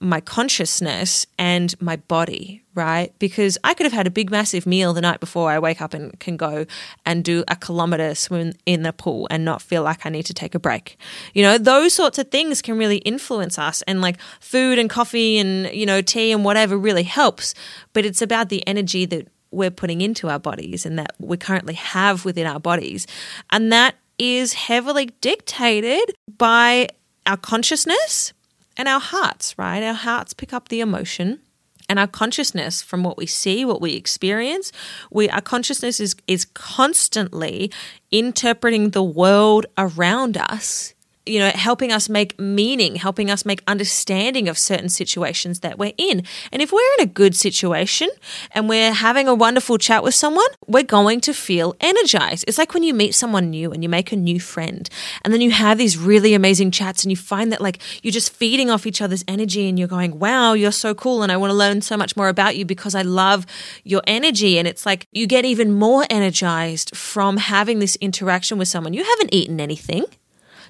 my 0.00 0.20
consciousness 0.20 1.26
and 1.38 1.78
my 1.80 1.96
body, 1.96 2.64
right? 2.74 3.12
Because 3.18 3.58
I 3.62 3.74
could 3.74 3.84
have 3.84 3.92
had 3.92 4.06
a 4.06 4.10
big 4.10 4.30
massive 4.30 4.66
meal 4.66 4.94
the 4.94 5.02
night 5.02 5.20
before 5.20 5.50
I 5.50 5.58
wake 5.58 5.82
up 5.82 5.92
and 5.92 6.18
can 6.18 6.36
go 6.36 6.64
and 7.04 7.22
do 7.22 7.44
a 7.48 7.56
kilometer 7.56 8.14
swim 8.14 8.52
in 8.64 8.82
the 8.82 8.92
pool 8.92 9.28
and 9.30 9.44
not 9.44 9.60
feel 9.60 9.82
like 9.82 10.06
I 10.06 10.08
need 10.08 10.24
to 10.26 10.34
take 10.34 10.54
a 10.54 10.58
break. 10.58 10.96
You 11.34 11.42
know, 11.42 11.58
those 11.58 11.92
sorts 11.92 12.18
of 12.18 12.30
things 12.30 12.62
can 12.62 12.78
really 12.78 12.98
influence 12.98 13.58
us 13.58 13.82
and 13.82 14.00
like 14.00 14.18
food 14.40 14.78
and 14.78 14.88
coffee 14.88 15.38
and, 15.38 15.72
you 15.74 15.84
know, 15.84 16.00
tea 16.00 16.32
and 16.32 16.44
whatever 16.44 16.78
really 16.78 17.02
helps, 17.02 17.54
but 17.92 18.06
it's 18.06 18.22
about 18.22 18.48
the 18.48 18.66
energy 18.66 19.04
that 19.04 19.28
we're 19.50 19.70
putting 19.70 20.00
into 20.00 20.28
our 20.28 20.38
bodies 20.38 20.86
and 20.86 20.98
that 20.98 21.14
we 21.18 21.36
currently 21.36 21.74
have 21.74 22.24
within 22.24 22.46
our 22.46 22.60
bodies. 22.60 23.06
And 23.50 23.72
that 23.72 23.96
is 24.20 24.52
heavily 24.52 25.06
dictated 25.22 26.14
by 26.36 26.86
our 27.24 27.38
consciousness 27.38 28.34
and 28.76 28.86
our 28.86 29.00
hearts, 29.00 29.58
right? 29.58 29.82
Our 29.82 29.94
hearts 29.94 30.34
pick 30.34 30.52
up 30.52 30.68
the 30.68 30.80
emotion 30.80 31.40
and 31.88 31.98
our 31.98 32.06
consciousness 32.06 32.82
from 32.82 33.02
what 33.02 33.16
we 33.16 33.24
see, 33.24 33.64
what 33.64 33.80
we 33.80 33.94
experience. 33.94 34.72
We 35.10 35.30
our 35.30 35.40
consciousness 35.40 36.00
is 36.00 36.14
is 36.26 36.44
constantly 36.44 37.72
interpreting 38.12 38.90
the 38.90 39.02
world 39.02 39.64
around 39.78 40.36
us 40.36 40.92
you 41.26 41.38
know, 41.38 41.50
helping 41.50 41.92
us 41.92 42.08
make 42.08 42.38
meaning, 42.40 42.96
helping 42.96 43.30
us 43.30 43.44
make 43.44 43.62
understanding 43.66 44.48
of 44.48 44.58
certain 44.58 44.88
situations 44.88 45.60
that 45.60 45.78
we're 45.78 45.92
in. 45.98 46.22
And 46.50 46.62
if 46.62 46.72
we're 46.72 46.94
in 46.98 47.04
a 47.04 47.06
good 47.06 47.36
situation 47.36 48.08
and 48.52 48.68
we're 48.68 48.92
having 48.92 49.28
a 49.28 49.34
wonderful 49.34 49.76
chat 49.76 50.02
with 50.02 50.14
someone, 50.14 50.46
we're 50.66 50.82
going 50.82 51.20
to 51.22 51.34
feel 51.34 51.76
energized. 51.80 52.44
It's 52.48 52.58
like 52.58 52.72
when 52.72 52.82
you 52.82 52.94
meet 52.94 53.14
someone 53.14 53.50
new 53.50 53.70
and 53.70 53.82
you 53.82 53.88
make 53.88 54.12
a 54.12 54.16
new 54.16 54.40
friend 54.40 54.88
and 55.22 55.32
then 55.32 55.40
you 55.40 55.50
have 55.50 55.76
these 55.76 55.98
really 55.98 56.32
amazing 56.32 56.70
chats 56.70 57.04
and 57.04 57.10
you 57.10 57.16
find 57.16 57.52
that 57.52 57.60
like 57.60 57.80
you're 58.02 58.12
just 58.12 58.32
feeding 58.32 58.70
off 58.70 58.86
each 58.86 59.02
other's 59.02 59.24
energy 59.28 59.68
and 59.68 59.78
you're 59.78 59.88
going, 59.88 60.18
wow, 60.18 60.54
you're 60.54 60.72
so 60.72 60.94
cool. 60.94 61.22
And 61.22 61.30
I 61.30 61.36
want 61.36 61.50
to 61.50 61.56
learn 61.56 61.82
so 61.82 61.96
much 61.96 62.16
more 62.16 62.28
about 62.28 62.56
you 62.56 62.64
because 62.64 62.94
I 62.94 63.02
love 63.02 63.44
your 63.84 64.02
energy. 64.06 64.58
And 64.58 64.66
it's 64.66 64.86
like 64.86 65.06
you 65.12 65.26
get 65.26 65.44
even 65.44 65.72
more 65.72 66.06
energized 66.08 66.96
from 66.96 67.36
having 67.36 67.78
this 67.78 67.96
interaction 67.96 68.56
with 68.56 68.68
someone. 68.68 68.94
You 68.94 69.04
haven't 69.04 69.34
eaten 69.34 69.60
anything. 69.60 70.06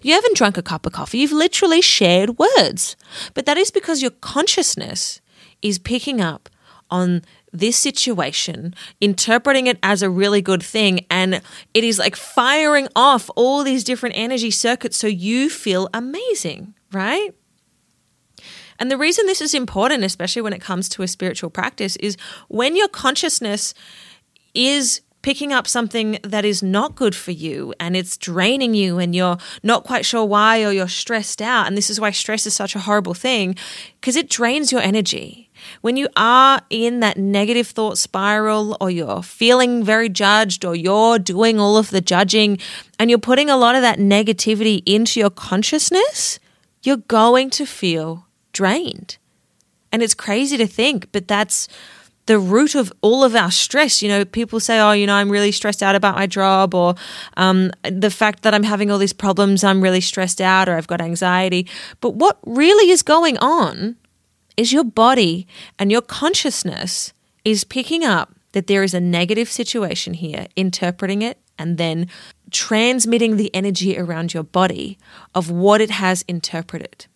You 0.02 0.14
haven't 0.14 0.36
drunk 0.36 0.56
a 0.56 0.62
cup 0.62 0.86
of 0.86 0.92
coffee, 0.92 1.18
you've 1.18 1.32
literally 1.32 1.80
shared 1.80 2.38
words. 2.38 2.96
But 3.34 3.46
that 3.46 3.58
is 3.58 3.70
because 3.70 4.02
your 4.02 4.12
consciousness 4.12 5.20
is 5.62 5.78
picking 5.78 6.20
up 6.20 6.48
on 6.90 7.22
this 7.52 7.76
situation, 7.76 8.74
interpreting 9.00 9.66
it 9.66 9.78
as 9.82 10.02
a 10.02 10.10
really 10.10 10.40
good 10.40 10.62
thing, 10.62 11.04
and 11.10 11.42
it 11.74 11.84
is 11.84 11.98
like 11.98 12.16
firing 12.16 12.88
off 12.94 13.28
all 13.36 13.64
these 13.64 13.84
different 13.84 14.16
energy 14.16 14.50
circuits 14.50 14.96
so 14.96 15.06
you 15.06 15.50
feel 15.50 15.88
amazing, 15.92 16.74
right? 16.92 17.30
And 18.78 18.90
the 18.90 18.96
reason 18.96 19.26
this 19.26 19.42
is 19.42 19.52
important, 19.52 20.04
especially 20.04 20.42
when 20.42 20.52
it 20.52 20.60
comes 20.60 20.88
to 20.90 21.02
a 21.02 21.08
spiritual 21.08 21.50
practice, 21.50 21.96
is 21.96 22.16
when 22.48 22.76
your 22.76 22.88
consciousness 22.88 23.74
is 24.54 25.02
picking 25.22 25.52
up 25.52 25.66
something 25.66 26.18
that 26.22 26.44
is 26.44 26.62
not 26.62 26.94
good 26.94 27.14
for 27.14 27.30
you 27.30 27.74
and 27.78 27.96
it's 27.96 28.16
draining 28.16 28.74
you 28.74 28.98
and 28.98 29.14
you're 29.14 29.36
not 29.62 29.84
quite 29.84 30.04
sure 30.04 30.24
why 30.24 30.64
or 30.64 30.72
you're 30.72 30.88
stressed 30.88 31.42
out. 31.42 31.66
And 31.66 31.76
this 31.76 31.90
is 31.90 32.00
why 32.00 32.10
stress 32.10 32.46
is 32.46 32.54
such 32.54 32.74
a 32.74 32.80
horrible 32.80 33.14
thing 33.14 33.54
because 34.00 34.16
it 34.16 34.28
drains 34.30 34.72
your 34.72 34.80
energy. 34.80 35.50
When 35.82 35.96
you 35.96 36.08
are 36.16 36.62
in 36.70 37.00
that 37.00 37.18
negative 37.18 37.66
thought 37.66 37.98
spiral 37.98 38.78
or 38.80 38.90
you're 38.90 39.22
feeling 39.22 39.84
very 39.84 40.08
judged 40.08 40.64
or 40.64 40.74
you're 40.74 41.18
doing 41.18 41.60
all 41.60 41.76
of 41.76 41.90
the 41.90 42.00
judging 42.00 42.58
and 42.98 43.10
you're 43.10 43.18
putting 43.18 43.50
a 43.50 43.58
lot 43.58 43.74
of 43.74 43.82
that 43.82 43.98
negativity 43.98 44.82
into 44.86 45.20
your 45.20 45.30
consciousness, 45.30 46.38
you're 46.82 46.96
going 46.96 47.50
to 47.50 47.66
feel 47.66 48.26
drained. 48.52 49.18
And 49.92 50.02
it's 50.02 50.14
crazy 50.14 50.56
to 50.56 50.66
think, 50.66 51.10
but 51.12 51.28
that's 51.28 51.68
the 52.30 52.38
root 52.38 52.76
of 52.76 52.92
all 53.00 53.24
of 53.24 53.34
our 53.34 53.50
stress. 53.50 54.02
You 54.02 54.08
know, 54.08 54.24
people 54.24 54.60
say, 54.60 54.78
oh, 54.78 54.92
you 54.92 55.04
know, 55.04 55.14
I'm 55.14 55.32
really 55.32 55.50
stressed 55.50 55.82
out 55.82 55.96
about 55.96 56.14
my 56.14 56.28
job, 56.28 56.76
or 56.76 56.94
um, 57.36 57.72
the 57.82 58.08
fact 58.08 58.44
that 58.44 58.54
I'm 58.54 58.62
having 58.62 58.88
all 58.88 58.98
these 58.98 59.12
problems, 59.12 59.64
I'm 59.64 59.82
really 59.82 60.00
stressed 60.00 60.40
out, 60.40 60.68
or 60.68 60.76
I've 60.76 60.86
got 60.86 61.00
anxiety. 61.00 61.66
But 62.00 62.14
what 62.14 62.38
really 62.46 62.92
is 62.92 63.02
going 63.02 63.36
on 63.38 63.96
is 64.56 64.72
your 64.72 64.84
body 64.84 65.48
and 65.76 65.90
your 65.90 66.02
consciousness 66.02 67.12
is 67.44 67.64
picking 67.64 68.04
up 68.04 68.32
that 68.52 68.68
there 68.68 68.84
is 68.84 68.94
a 68.94 69.00
negative 69.00 69.50
situation 69.50 70.14
here, 70.14 70.46
interpreting 70.54 71.22
it, 71.22 71.36
and 71.58 71.78
then 71.78 72.06
transmitting 72.52 73.38
the 73.38 73.52
energy 73.52 73.98
around 73.98 74.34
your 74.34 74.44
body 74.44 74.98
of 75.34 75.50
what 75.50 75.80
it 75.80 75.90
has 75.90 76.22
interpreted. 76.28 77.06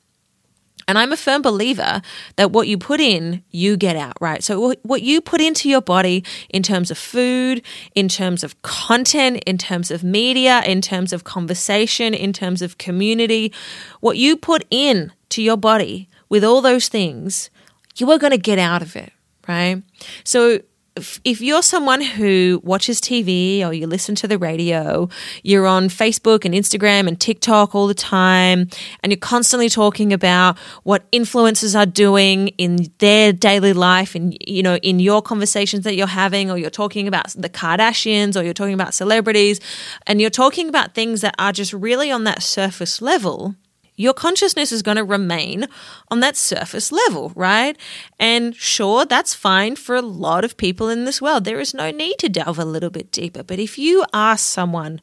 And 0.87 0.99
I'm 0.99 1.13
a 1.13 1.17
firm 1.17 1.43
believer 1.43 2.03
that 2.37 2.53
what 2.53 2.69
you 2.69 2.79
put 2.79 3.01
in, 3.01 3.43
you 3.51 3.77
get 3.77 3.97
out, 3.97 4.15
right? 4.21 4.43
So, 4.43 4.75
what 4.83 5.03
you 5.03 5.21
put 5.21 5.41
into 5.41 5.69
your 5.69 5.81
body 5.81 6.25
in 6.51 6.63
terms 6.63 6.91
of 6.91 6.99
food, 6.99 7.63
in 7.95 8.09
terms 8.09 8.45
of 8.45 8.61
content, 8.63 9.43
in 9.47 9.59
terms 9.59 9.91
of 9.91 10.05
media, 10.05 10.63
in 10.65 10.81
terms 10.81 11.13
of 11.13 11.25
conversation, 11.25 12.15
in 12.15 12.33
terms 12.33 12.63
of 12.63 12.79
community, 12.79 13.53
what 14.01 14.17
you 14.17 14.37
put 14.37 14.65
in 14.71 15.13
to 15.31 15.43
your 15.43 15.57
body 15.57 16.09
with 16.29 16.45
all 16.45 16.61
those 16.61 16.89
things, 16.89 17.51
you 17.97 18.11
are 18.11 18.19
going 18.19 18.33
to 18.33 18.39
get 18.39 18.59
out 18.59 18.83
of 18.83 18.97
it, 18.97 19.13
right? 19.49 19.83
So, 20.25 20.61
if 20.97 21.41
you're 21.41 21.63
someone 21.63 22.01
who 22.01 22.61
watches 22.63 23.01
TV 23.01 23.67
or 23.67 23.73
you 23.73 23.87
listen 23.87 24.15
to 24.15 24.29
the 24.29 24.39
radio, 24.39 25.09
you're 25.43 25.67
on 25.67 25.89
Facebook 25.89 26.45
and 26.45 26.55
Instagram 26.55 27.09
and 27.09 27.21
TikTok 27.21 27.75
all 27.75 27.89
the 27.89 27.95
time, 27.95 28.69
and 29.03 29.11
you're 29.11 29.19
constantly 29.19 29.69
talking 29.69 30.13
about 30.13 30.57
what 30.85 31.11
influencers 31.11 31.77
are 31.77 31.87
doing 31.87 32.49
in 32.59 32.93
their 32.99 33.33
daily 33.33 33.73
life 33.73 34.15
and, 34.15 34.37
you 34.47 34.63
know, 34.63 34.77
in 34.77 35.01
your 35.01 35.21
conversations 35.21 35.83
that 35.83 35.97
you're 35.97 36.07
having, 36.07 36.49
or 36.51 36.59
you're 36.59 36.71
talking 36.71 37.09
about 37.09 37.29
the 37.31 37.49
Kardashians 37.49 38.41
or 38.41 38.45
you're 38.45 38.55
talking 38.55 38.75
about 38.75 38.95
celebrities, 38.95 39.61
and 40.07 40.21
you're 40.21 40.31
talking 40.31 40.69
about 40.69 40.95
things 40.95 41.23
that 41.23 41.35
are 41.41 41.53
just 41.53 41.73
really 41.73 42.13
on 42.13 42.23
that 42.25 42.43
surface 42.43 43.03
level, 43.03 43.57
your 43.97 44.13
consciousness 44.13 44.73
is 44.73 44.83
going 44.83 44.97
to 44.97 45.05
remain 45.05 45.67
on 46.09 46.21
that 46.21 46.37
surface 46.37 46.91
level, 46.91 47.33
right? 47.35 47.77
And 48.19 48.55
sure, 48.57 49.05
that's 49.05 49.35
fine 49.35 49.77
for 49.77 49.95
a 49.95 50.03
lot 50.03 50.45
of 50.45 50.57
people 50.57 50.89
in 50.89 51.05
this 51.05 51.23
world. 51.23 51.45
There 51.45 51.61
is 51.61 51.75
no 51.75 51.91
need 51.91 52.19
to 52.19 52.29
delve 52.29 52.59
a 52.59 52.65
little 52.65 52.91
bit 52.91 53.11
deeper. 53.11 53.43
But 53.43 53.59
if 53.59 53.79
you 53.79 54.05
are 54.13 54.37
someone 54.37 55.01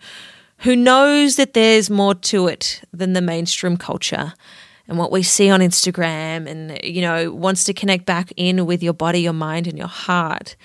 who 0.59 0.75
knows 0.75 1.37
that 1.37 1.53
there's 1.53 1.89
more 1.89 2.15
to 2.15 2.47
it 2.47 2.83
than 2.93 3.13
the 3.13 3.21
mainstream 3.21 3.77
culture, 3.77 4.33
and 4.87 4.97
what 4.97 5.11
we 5.11 5.23
see 5.23 5.49
on 5.49 5.61
Instagram 5.61 6.47
and 6.47 6.77
you 6.83 7.01
know 7.01 7.31
wants 7.31 7.63
to 7.63 7.73
connect 7.73 8.05
back 8.05 8.33
in 8.35 8.65
with 8.65 8.83
your 8.83 8.93
body 8.93 9.21
your 9.21 9.31
mind 9.31 9.65
and 9.65 9.77
your 9.77 9.87
heart 9.87 10.57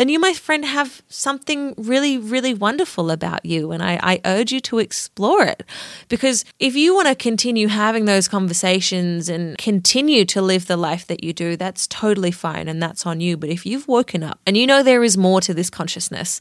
then 0.00 0.08
you, 0.08 0.18
my 0.18 0.32
friend, 0.32 0.64
have 0.64 1.02
something 1.08 1.74
really, 1.76 2.16
really 2.16 2.54
wonderful 2.54 3.10
about 3.10 3.44
you. 3.44 3.70
And 3.70 3.82
I, 3.82 4.00
I 4.02 4.20
urge 4.24 4.50
you 4.50 4.58
to 4.60 4.78
explore 4.78 5.42
it. 5.42 5.62
Because 6.08 6.42
if 6.58 6.74
you 6.74 6.94
want 6.94 7.08
to 7.08 7.14
continue 7.14 7.68
having 7.68 8.06
those 8.06 8.26
conversations 8.26 9.28
and 9.28 9.58
continue 9.58 10.24
to 10.24 10.40
live 10.40 10.68
the 10.68 10.78
life 10.78 11.06
that 11.08 11.22
you 11.22 11.34
do, 11.34 11.54
that's 11.54 11.86
totally 11.86 12.30
fine 12.30 12.66
and 12.66 12.82
that's 12.82 13.04
on 13.04 13.20
you. 13.20 13.36
But 13.36 13.50
if 13.50 13.66
you've 13.66 13.86
woken 13.88 14.22
up 14.22 14.40
and 14.46 14.56
you 14.56 14.66
know 14.66 14.82
there 14.82 15.04
is 15.04 15.18
more 15.18 15.42
to 15.42 15.52
this 15.52 15.68
consciousness 15.68 16.40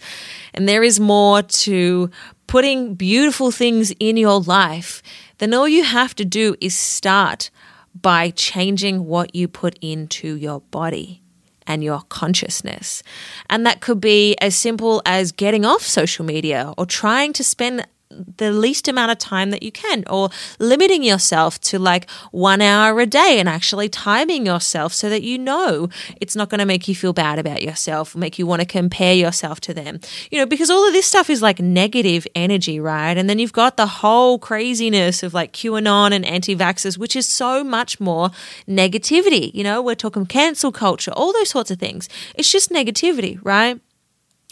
and 0.53 0.65
there 0.65 0.81
is 0.81 0.97
more 0.97 1.41
to 1.41 2.09
putting 2.47 2.95
beautiful 2.95 3.51
things 3.51 3.91
in 3.99 4.15
your 4.15 4.39
life, 4.39 5.03
then 5.39 5.53
all 5.53 5.67
you 5.67 5.83
have 5.83 6.15
to 6.15 6.23
do 6.23 6.55
is 6.61 6.77
start 6.77 7.49
by 7.93 8.29
changing 8.29 9.05
what 9.05 9.35
you 9.35 9.49
put 9.49 9.77
into 9.81 10.37
your 10.37 10.61
body 10.61 11.21
and 11.69 11.83
your 11.83 12.01
consciousness. 12.09 13.01
And 13.49 13.65
that 13.65 13.79
could 13.79 14.01
be 14.01 14.35
as 14.41 14.55
simple 14.55 15.01
as 15.05 15.31
getting 15.31 15.63
off 15.63 15.83
social 15.83 16.25
media 16.25 16.73
or 16.77 16.85
trying 16.85 17.31
to 17.33 17.43
spend 17.43 17.88
the 18.09 18.51
least 18.51 18.87
amount 18.87 19.11
of 19.11 19.19
time 19.19 19.51
that 19.51 19.61
you 19.61 19.71
can, 19.71 20.03
or 20.09 20.29
limiting 20.57 21.03
yourself 21.03 21.59
to 21.61 21.77
like 21.77 22.09
one 22.31 22.59
hour 22.59 22.99
a 22.99 23.05
day 23.05 23.39
and 23.39 23.47
actually 23.47 23.87
timing 23.87 24.47
yourself 24.47 24.93
so 24.93 25.09
that 25.09 25.21
you 25.21 25.37
know 25.37 25.89
it's 26.19 26.35
not 26.35 26.49
going 26.49 26.59
to 26.59 26.65
make 26.65 26.87
you 26.87 26.95
feel 26.95 27.13
bad 27.13 27.37
about 27.37 27.61
yourself, 27.61 28.15
make 28.15 28.39
you 28.39 28.47
want 28.47 28.61
to 28.61 28.65
compare 28.65 29.13
yourself 29.13 29.59
to 29.61 29.75
them. 29.75 29.99
You 30.31 30.39
know, 30.39 30.47
because 30.47 30.71
all 30.71 30.87
of 30.87 30.93
this 30.93 31.05
stuff 31.05 31.29
is 31.29 31.43
like 31.43 31.59
negative 31.59 32.25
energy, 32.33 32.79
right? 32.79 33.15
And 33.15 33.29
then 33.29 33.37
you've 33.37 33.53
got 33.53 33.77
the 33.77 33.85
whole 33.85 34.39
craziness 34.39 35.21
of 35.21 35.35
like 35.35 35.53
QAnon 35.53 36.11
and 36.11 36.25
anti 36.25 36.55
vaxxers, 36.55 36.97
which 36.97 37.15
is 37.15 37.27
so 37.27 37.63
much 37.63 37.99
more 37.99 38.31
negativity. 38.67 39.53
You 39.53 39.63
know, 39.63 39.83
we're 39.83 39.93
talking 39.93 40.25
cancel 40.25 40.71
culture, 40.71 41.11
all 41.11 41.31
those 41.31 41.49
sorts 41.49 41.69
of 41.69 41.77
things. 41.77 42.09
It's 42.33 42.51
just 42.51 42.71
negativity, 42.71 43.39
right? 43.43 43.79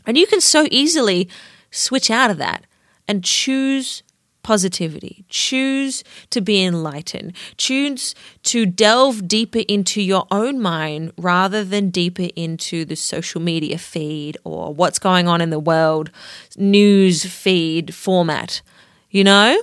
And 0.06 0.16
you 0.16 0.28
can 0.28 0.42
so 0.42 0.68
easily 0.70 1.28
switch 1.72 2.12
out 2.12 2.30
of 2.30 2.38
that 2.38 2.64
and 3.08 3.24
choose 3.24 4.04
positivity. 4.48 5.26
Choose 5.28 6.06
to 6.30 6.40
be 6.40 6.64
enlightened. 6.64 7.34
Choose 7.58 8.16
to 8.44 8.66
delve 8.66 9.28
deeper 9.28 9.64
into 9.68 10.02
your 10.02 10.26
own 10.32 10.62
mind 10.62 11.12
rather 11.18 11.66
than 11.66 11.90
deeper 11.90 12.30
into 12.34 12.86
the 12.86 12.96
social 12.96 13.42
media 13.42 13.78
feed 13.78 14.38
or 14.46 14.74
what's 14.74 15.00
going 15.00 15.28
on 15.28 15.42
in 15.42 15.50
the 15.50 15.60
world 15.60 16.12
news 16.56 17.26
feed 17.26 17.94
format. 17.94 18.62
You 19.10 19.26
know? 19.26 19.62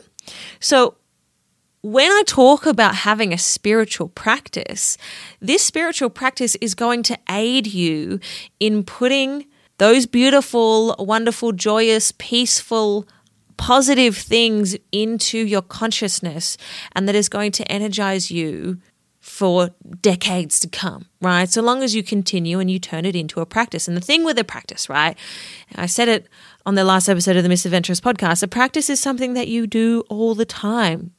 So, 0.61 0.97
when 1.81 2.11
I 2.11 2.23
talk 2.27 2.67
about 2.67 2.95
having 2.95 3.33
a 3.33 3.39
spiritual 3.39 4.09
practice, 4.09 4.99
this 5.41 5.63
spiritual 5.63 6.11
practice 6.11 6.57
is 6.57 6.75
going 6.75 7.03
to 7.05 7.19
aid 7.31 7.67
you 7.67 8.21
in 8.61 8.85
putting 8.85 9.47
those 9.79 10.05
beautiful, 10.05 10.95
wonderful, 10.99 11.53
joyous, 11.53 12.13
peaceful, 12.13 13.07
positive 13.57 14.17
things 14.17 14.77
into 14.93 15.39
your 15.39 15.63
consciousness 15.63 16.57
and 16.93 17.09
that 17.09 17.15
is 17.15 17.29
going 17.29 17.53
to 17.53 17.71
energize 17.71 18.31
you 18.31 18.79
for 19.25 19.71
decades 20.03 20.61
to 20.61 20.69
come, 20.69 21.07
right? 21.23 21.49
So 21.49 21.63
long 21.63 21.83
as 21.83 21.95
you 21.95 22.03
continue 22.03 22.61
and 22.61 22.71
you 22.71 22.79
turn 22.79 23.07
it 23.07 23.17
into 23.17 23.41
a 23.41 23.47
practice. 23.47 23.89
And 23.89 23.97
the 23.97 24.03
thing 24.03 24.23
with 24.23 24.39
a 24.39 24.45
practice, 24.45 24.91
right? 24.91 25.17
I 25.75 25.87
said 25.87 26.09
it 26.09 26.29
on 26.67 26.75
the 26.75 26.85
last 26.85 27.09
episode 27.09 27.37
of 27.37 27.43
the 27.43 27.49
Misadventurous 27.49 28.03
podcast 28.03 28.43
a 28.43 28.49
practice 28.49 28.91
is 28.91 29.01
something 29.01 29.33
that 29.33 29.49
you 29.49 29.67
do 29.67 30.05
all 30.11 30.35
the 30.35 30.45
time. 30.45 31.13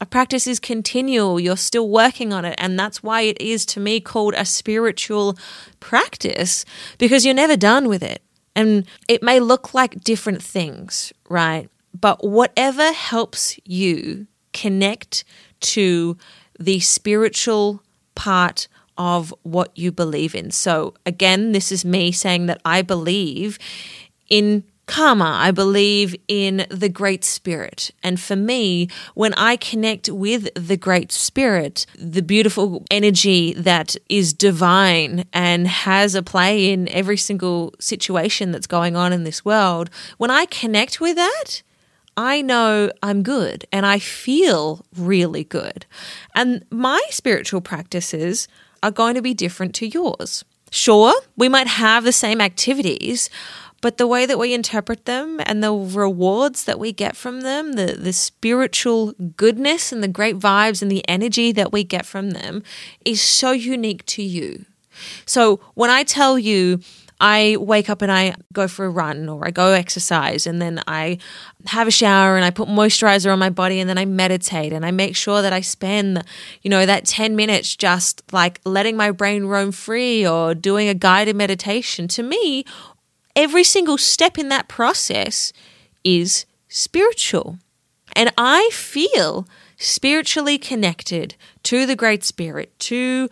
A 0.00 0.06
practice 0.06 0.48
is 0.48 0.58
continual. 0.58 1.38
You're 1.38 1.56
still 1.56 1.88
working 1.88 2.32
on 2.32 2.44
it. 2.44 2.56
And 2.58 2.78
that's 2.78 3.04
why 3.04 3.20
it 3.20 3.40
is 3.40 3.64
to 3.66 3.80
me 3.80 4.00
called 4.00 4.34
a 4.36 4.44
spiritual 4.44 5.38
practice 5.78 6.64
because 6.98 7.24
you're 7.24 7.34
never 7.34 7.56
done 7.56 7.88
with 7.88 8.02
it. 8.02 8.20
And 8.56 8.84
it 9.08 9.22
may 9.22 9.38
look 9.38 9.74
like 9.74 10.02
different 10.02 10.42
things, 10.42 11.12
right? 11.28 11.70
But 11.98 12.26
whatever 12.26 12.92
helps 12.92 13.58
you 13.64 14.26
connect 14.52 15.24
to 15.60 16.16
the 16.58 16.80
spiritual 16.80 17.82
part 18.14 18.68
of 18.96 19.34
what 19.42 19.76
you 19.76 19.90
believe 19.90 20.34
in. 20.34 20.50
So, 20.50 20.94
again, 21.04 21.52
this 21.52 21.72
is 21.72 21.84
me 21.84 22.12
saying 22.12 22.46
that 22.46 22.60
I 22.64 22.82
believe 22.82 23.58
in 24.28 24.64
karma. 24.86 25.38
I 25.40 25.50
believe 25.50 26.14
in 26.28 26.66
the 26.70 26.88
Great 26.88 27.24
Spirit. 27.24 27.90
And 28.02 28.20
for 28.20 28.36
me, 28.36 28.88
when 29.14 29.34
I 29.34 29.56
connect 29.56 30.08
with 30.08 30.48
the 30.54 30.76
Great 30.76 31.10
Spirit, 31.10 31.86
the 31.98 32.22
beautiful 32.22 32.84
energy 32.90 33.54
that 33.54 33.96
is 34.08 34.32
divine 34.32 35.24
and 35.32 35.66
has 35.66 36.14
a 36.14 36.22
play 36.22 36.70
in 36.70 36.88
every 36.88 37.16
single 37.16 37.74
situation 37.80 38.52
that's 38.52 38.66
going 38.66 38.94
on 38.96 39.12
in 39.12 39.24
this 39.24 39.44
world, 39.44 39.90
when 40.18 40.30
I 40.30 40.46
connect 40.46 41.00
with 41.00 41.16
that, 41.16 41.62
I 42.16 42.42
know 42.42 42.90
I'm 43.02 43.22
good 43.22 43.66
and 43.72 43.84
I 43.84 43.98
feel 43.98 44.84
really 44.96 45.44
good. 45.44 45.86
And 46.34 46.64
my 46.70 47.00
spiritual 47.10 47.60
practices 47.60 48.48
are 48.82 48.90
going 48.90 49.14
to 49.14 49.22
be 49.22 49.34
different 49.34 49.74
to 49.76 49.86
yours. 49.86 50.44
Sure, 50.70 51.14
we 51.36 51.48
might 51.48 51.68
have 51.68 52.04
the 52.04 52.12
same 52.12 52.40
activities, 52.40 53.30
but 53.80 53.96
the 53.96 54.06
way 54.06 54.26
that 54.26 54.38
we 54.38 54.54
interpret 54.54 55.04
them 55.04 55.40
and 55.46 55.62
the 55.62 55.72
rewards 55.72 56.64
that 56.64 56.78
we 56.78 56.92
get 56.92 57.16
from 57.16 57.42
them, 57.42 57.74
the, 57.74 57.96
the 57.98 58.12
spiritual 58.12 59.12
goodness 59.36 59.92
and 59.92 60.02
the 60.02 60.08
great 60.08 60.38
vibes 60.38 60.82
and 60.82 60.90
the 60.90 61.06
energy 61.08 61.52
that 61.52 61.72
we 61.72 61.84
get 61.84 62.06
from 62.06 62.30
them 62.30 62.62
is 63.04 63.20
so 63.20 63.52
unique 63.52 64.04
to 64.06 64.22
you. 64.22 64.64
So 65.26 65.60
when 65.74 65.90
I 65.90 66.02
tell 66.02 66.38
you, 66.38 66.80
I 67.26 67.56
wake 67.58 67.88
up 67.88 68.02
and 68.02 68.12
I 68.12 68.34
go 68.52 68.68
for 68.68 68.84
a 68.84 68.90
run 68.90 69.30
or 69.30 69.46
I 69.46 69.50
go 69.50 69.72
exercise 69.72 70.46
and 70.46 70.60
then 70.60 70.82
I 70.86 71.16
have 71.64 71.88
a 71.88 71.90
shower 71.90 72.36
and 72.36 72.44
I 72.44 72.50
put 72.50 72.68
moisturizer 72.68 73.32
on 73.32 73.38
my 73.38 73.48
body 73.48 73.80
and 73.80 73.88
then 73.88 73.96
I 73.96 74.04
meditate 74.04 74.74
and 74.74 74.84
I 74.84 74.90
make 74.90 75.16
sure 75.16 75.40
that 75.40 75.50
I 75.50 75.62
spend, 75.62 76.22
you 76.60 76.68
know, 76.68 76.84
that 76.84 77.06
10 77.06 77.34
minutes 77.34 77.76
just 77.76 78.22
like 78.30 78.60
letting 78.66 78.98
my 78.98 79.10
brain 79.10 79.46
roam 79.46 79.72
free 79.72 80.26
or 80.26 80.54
doing 80.54 80.86
a 80.86 80.92
guided 80.92 81.34
meditation. 81.34 82.08
To 82.08 82.22
me, 82.22 82.66
every 83.34 83.64
single 83.64 83.96
step 83.96 84.36
in 84.36 84.50
that 84.50 84.68
process 84.68 85.50
is 86.04 86.44
spiritual. 86.68 87.58
And 88.14 88.34
I 88.36 88.68
feel 88.70 89.48
spiritually 89.78 90.58
connected 90.58 91.36
to 91.62 91.86
the 91.86 91.96
Great 91.96 92.22
Spirit, 92.22 92.78
to 92.78 93.28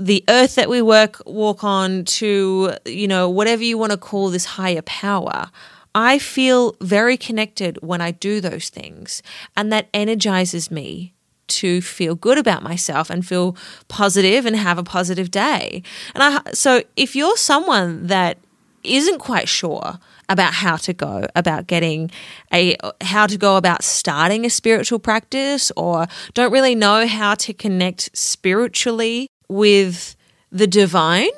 the 0.00 0.24
earth 0.28 0.54
that 0.54 0.70
we 0.70 0.80
work 0.80 1.20
walk 1.26 1.62
on 1.62 2.04
to 2.06 2.72
you 2.86 3.06
know 3.06 3.28
whatever 3.28 3.62
you 3.62 3.76
want 3.76 3.92
to 3.92 3.98
call 3.98 4.30
this 4.30 4.46
higher 4.46 4.82
power. 4.82 5.50
I 5.94 6.18
feel 6.18 6.76
very 6.80 7.16
connected 7.16 7.78
when 7.82 8.00
i 8.00 8.10
do 8.12 8.40
those 8.40 8.70
things 8.70 9.22
and 9.56 9.72
that 9.72 9.88
energizes 9.92 10.70
me 10.70 11.12
to 11.48 11.82
feel 11.82 12.14
good 12.14 12.38
about 12.38 12.62
myself 12.62 13.10
and 13.10 13.26
feel 13.26 13.56
positive 13.88 14.46
and 14.46 14.54
have 14.54 14.78
a 14.78 14.84
positive 14.84 15.30
day. 15.30 15.82
And 16.14 16.22
i 16.24 16.52
so 16.52 16.82
if 16.96 17.14
you're 17.14 17.36
someone 17.36 18.06
that 18.06 18.38
isn't 18.82 19.18
quite 19.18 19.48
sure 19.48 19.98
about 20.30 20.54
how 20.54 20.76
to 20.76 20.94
go 20.94 21.26
about 21.36 21.66
getting 21.66 22.10
a 22.52 22.76
how 23.02 23.26
to 23.26 23.36
go 23.36 23.56
about 23.56 23.82
starting 23.82 24.46
a 24.46 24.50
spiritual 24.50 24.98
practice 24.98 25.70
or 25.76 26.06
don't 26.32 26.52
really 26.52 26.74
know 26.74 27.06
how 27.06 27.34
to 27.34 27.52
connect 27.52 28.16
spiritually 28.16 29.29
with 29.50 30.16
the 30.50 30.66
divine, 30.66 31.30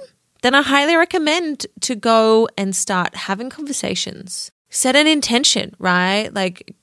then 0.42 0.54
I 0.54 0.62
highly 0.62 0.96
recommend 0.96 1.66
to 1.80 1.94
go 1.94 2.48
and 2.56 2.76
start 2.76 3.14
having 3.14 3.50
conversations. 3.50 4.50
Set 4.70 4.96
an 4.96 5.06
intention, 5.06 5.74
right? 5.78 6.32
Like 6.32 6.74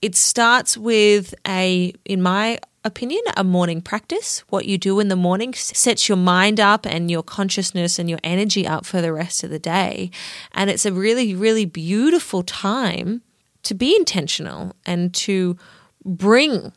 it 0.00 0.14
starts 0.14 0.76
with 0.76 1.34
a, 1.46 1.92
in 2.04 2.22
my 2.22 2.58
opinion, 2.84 3.22
a 3.36 3.44
morning 3.44 3.80
practice. 3.80 4.40
What 4.48 4.66
you 4.66 4.78
do 4.78 5.00
in 5.00 5.08
the 5.08 5.16
morning 5.16 5.52
sets 5.54 6.08
your 6.08 6.16
mind 6.16 6.60
up 6.60 6.86
and 6.86 7.10
your 7.10 7.22
consciousness 7.22 7.98
and 7.98 8.08
your 8.08 8.20
energy 8.22 8.66
up 8.66 8.86
for 8.86 9.00
the 9.00 9.12
rest 9.12 9.42
of 9.42 9.50
the 9.50 9.58
day. 9.58 10.10
And 10.52 10.70
it's 10.70 10.86
a 10.86 10.92
really, 10.92 11.34
really 11.34 11.64
beautiful 11.64 12.42
time 12.42 13.22
to 13.64 13.74
be 13.74 13.96
intentional 13.96 14.76
and 14.86 15.12
to 15.14 15.56
bring 16.04 16.72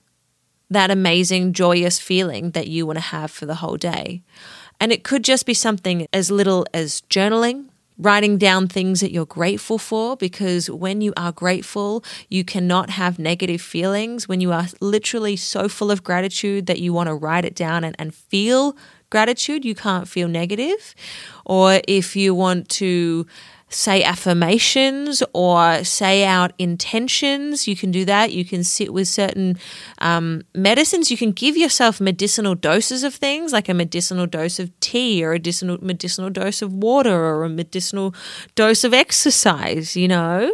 that 0.72 0.90
amazing, 0.90 1.54
joyous 1.54 2.00
feeling 2.00 2.52
that 2.52 2.68
you 2.68 2.86
want 2.88 2.98
to 2.98 3.02
have 3.02 3.30
for 3.30 3.46
the 3.46 3.56
whole 3.56 3.78
day. 3.78 4.24
And 4.80 4.92
it 4.92 5.04
could 5.04 5.24
just 5.24 5.46
be 5.46 5.54
something 5.54 6.08
as 6.12 6.32
little 6.32 6.66
as 6.74 7.02
journaling, 7.10 7.66
writing 8.00 8.38
down 8.38 8.68
things 8.68 9.02
that 9.02 9.12
you're 9.12 9.26
grateful 9.26 9.78
for, 9.78 10.18
because 10.18 10.72
when 10.72 11.02
you 11.02 11.14
are 11.16 11.32
grateful, 11.32 12.04
you 12.30 12.44
cannot 12.44 12.90
have 12.90 13.20
negative 13.20 13.62
feelings. 13.62 14.28
When 14.28 14.42
you 14.42 14.52
are 14.52 14.68
literally 14.80 15.36
so 15.36 15.68
full 15.68 15.92
of 15.92 16.04
gratitude 16.04 16.66
that 16.66 16.80
you 16.80 16.94
want 16.94 17.08
to 17.08 17.14
write 17.14 17.46
it 17.46 17.54
down 17.54 17.84
and, 17.84 17.96
and 18.00 18.16
feel 18.16 18.76
gratitude, 19.12 19.66
you 19.66 19.76
can't 19.76 20.08
feel 20.08 20.30
negative. 20.30 20.96
Or 21.46 21.82
if 21.88 22.16
you 22.16 22.34
want 22.34 22.70
to 22.70 23.28
say 23.72 24.04
affirmations 24.04 25.24
or 25.34 25.84
say 25.84 26.26
out 26.26 26.54
intentions. 26.60 27.68
You 27.68 27.76
can 27.76 27.90
do 27.90 28.06
that. 28.06 28.34
You 28.34 28.46
can 28.46 28.64
sit 28.64 28.94
with 28.94 29.08
certain 29.08 29.58
um, 30.00 30.44
medicines. 30.54 31.10
You 31.10 31.18
can 31.18 31.32
give 31.32 31.56
yourself 31.58 32.02
medicinal 32.02 32.54
doses 32.54 33.04
of 33.04 33.16
things, 33.16 33.54
like 33.54 33.70
a 33.70 33.74
medicinal 33.74 34.28
dose 34.28 34.60
of 34.60 34.78
tea 34.82 35.24
or 35.24 35.32
a 35.32 35.36
medicinal, 35.36 35.78
medicinal 35.84 36.30
dose 36.30 36.62
of 36.62 36.74
water 36.74 37.16
or 37.16 37.46
a 37.46 37.50
medicinal 37.50 38.14
dose 38.56 38.84
of 38.84 38.94
exercise, 38.94 39.96
you 39.96 40.08
know? 40.08 40.54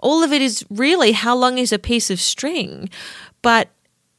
All 0.00 0.22
of 0.22 0.32
it 0.32 0.40
is 0.40 0.64
really 0.70 1.12
how 1.12 1.36
long 1.36 1.58
is 1.58 1.72
a 1.72 1.78
piece 1.78 2.08
of 2.08 2.20
string? 2.20 2.88
But 3.42 3.70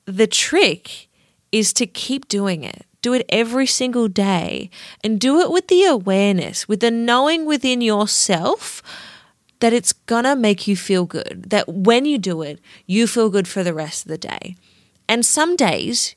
the 0.06 0.28
trick 0.28 1.08
is 1.52 1.72
to 1.74 1.88
keep 1.88 2.28
doing 2.28 2.64
it. 2.64 2.86
Do 3.02 3.14
it 3.14 3.26
every 3.30 3.66
single 3.66 4.08
day 4.08 4.70
and 5.04 5.20
do 5.20 5.40
it 5.40 5.52
with 5.52 5.68
the 5.68 5.86
awareness, 5.86 6.68
with 6.68 6.82
the 6.82 6.92
knowing 6.92 7.46
within 7.46 7.82
yourself 7.82 8.82
that 9.60 9.74
it's 9.74 9.94
gonna 9.94 10.36
make 10.36 10.68
you 10.68 10.76
feel 10.76 11.06
good. 11.06 11.46
That 11.48 11.68
when 11.68 12.06
you 12.06 12.18
do 12.18 12.42
it, 12.42 12.60
you 12.86 13.08
feel 13.08 13.30
good 13.30 13.48
for 13.48 13.64
the 13.64 13.74
rest 13.74 14.06
of 14.06 14.10
the 14.10 14.18
day. 14.18 14.56
And 15.08 15.26
some 15.26 15.56
days, 15.56 16.16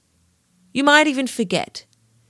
you 0.73 0.85
might 0.85 1.07
even 1.07 1.27
forget. 1.27 1.85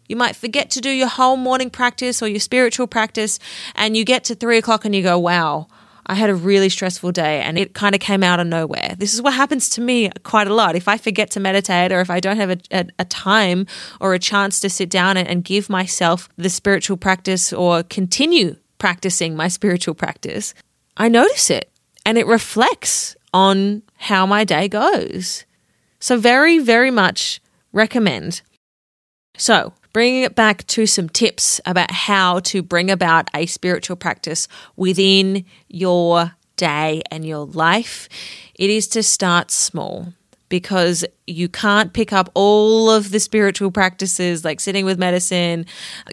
You 0.08 0.16
might 0.16 0.36
forget 0.36 0.68
to 0.70 0.80
do 0.80 0.90
your 0.90 1.08
whole 1.08 1.36
morning 1.36 1.70
practice 1.70 2.22
or 2.22 2.28
your 2.28 2.40
spiritual 2.40 2.86
practice, 2.86 3.38
and 3.74 3.96
you 3.96 4.04
get 4.04 4.24
to 4.24 4.34
three 4.34 4.58
o'clock 4.58 4.84
and 4.84 4.94
you 4.94 5.02
go, 5.02 5.18
wow, 5.18 5.68
I 6.06 6.14
had 6.14 6.30
a 6.30 6.34
really 6.34 6.68
stressful 6.68 7.12
day 7.12 7.40
and 7.40 7.58
it 7.58 7.74
kind 7.74 7.94
of 7.94 8.00
came 8.00 8.22
out 8.22 8.40
of 8.40 8.46
nowhere. 8.46 8.94
This 8.98 9.14
is 9.14 9.22
what 9.22 9.34
happens 9.34 9.68
to 9.70 9.80
me 9.80 10.10
quite 10.24 10.48
a 10.48 10.54
lot. 10.54 10.74
If 10.74 10.88
I 10.88 10.96
forget 10.96 11.30
to 11.32 11.40
meditate 11.40 11.92
or 11.92 12.00
if 12.00 12.10
I 12.10 12.20
don't 12.20 12.36
have 12.36 12.50
a, 12.50 12.58
a, 12.72 12.86
a 12.98 13.04
time 13.04 13.66
or 14.00 14.14
a 14.14 14.18
chance 14.18 14.58
to 14.60 14.70
sit 14.70 14.90
down 14.90 15.16
and, 15.16 15.28
and 15.28 15.44
give 15.44 15.70
myself 15.70 16.28
the 16.36 16.50
spiritual 16.50 16.96
practice 16.96 17.52
or 17.52 17.82
continue 17.84 18.56
practicing 18.78 19.36
my 19.36 19.48
spiritual 19.48 19.94
practice, 19.94 20.54
I 20.96 21.08
notice 21.08 21.50
it 21.50 21.70
and 22.04 22.18
it 22.18 22.26
reflects 22.26 23.16
on 23.32 23.82
how 23.96 24.26
my 24.26 24.44
day 24.44 24.68
goes. 24.68 25.44
So, 26.00 26.18
very, 26.18 26.58
very 26.58 26.90
much 26.90 27.40
recommend. 27.72 28.42
So, 29.36 29.72
bringing 29.92 30.22
it 30.22 30.35
back 30.35 30.66
to 30.68 30.87
some 30.87 31.09
tips 31.09 31.61
about 31.66 31.90
how 31.90 32.40
to 32.40 32.62
bring 32.62 32.90
about 32.90 33.28
a 33.35 33.46
spiritual 33.46 33.96
practice 33.96 34.48
within 34.76 35.44
your 35.68 36.33
day 36.57 37.02
and 37.11 37.26
your 37.26 37.46
life, 37.46 38.09
it 38.55 38.70
is 38.70 38.87
to 38.88 39.02
start 39.02 39.50
small 39.50 40.12
because 40.48 41.02
you 41.26 41.48
can't 41.48 41.94
pick 41.94 42.12
up 42.12 42.31
all 42.35 42.90
of 42.90 43.11
the 43.11 43.18
spiritual 43.18 43.70
practices 43.70 44.44
like 44.44 44.61
sitting 44.61 44.85
with 44.85 44.98
medicine, 44.98 45.64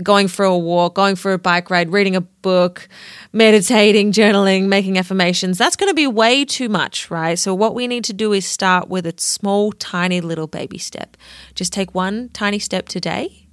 going 0.02 0.30
for 0.30 0.46
a 0.46 0.58
walk, 0.58 0.96
going 0.96 1.18
for 1.18 1.34
a 1.34 1.38
bike 1.38 1.70
ride, 1.70 1.92
reading 1.92 2.15
a 2.15 2.22
book, 2.22 2.88
meditating, 3.34 4.13
journaling, 4.13 4.68
making 4.70 4.98
affirmations. 4.98 5.58
That's 5.58 5.76
going 5.76 5.89
to 5.89 5.94
be 5.94 6.08
way 6.08 6.46
too 6.46 6.70
much, 6.70 7.12
right? 7.12 7.38
So, 7.38 7.54
what 7.54 7.76
we 7.76 7.86
need 7.86 8.06
to 8.06 8.13
do 8.13 8.32
is 8.32 8.46
start 8.46 8.88
with 8.88 9.06
a 9.06 9.13
small, 9.18 9.74
tiny 9.74 10.22
little 10.22 10.48
baby 10.48 10.78
step. 10.78 11.18
Just 11.54 11.74
take 11.74 11.94
one 11.94 12.30
tiny 12.30 12.60
step 12.60 12.88
today 12.88 13.49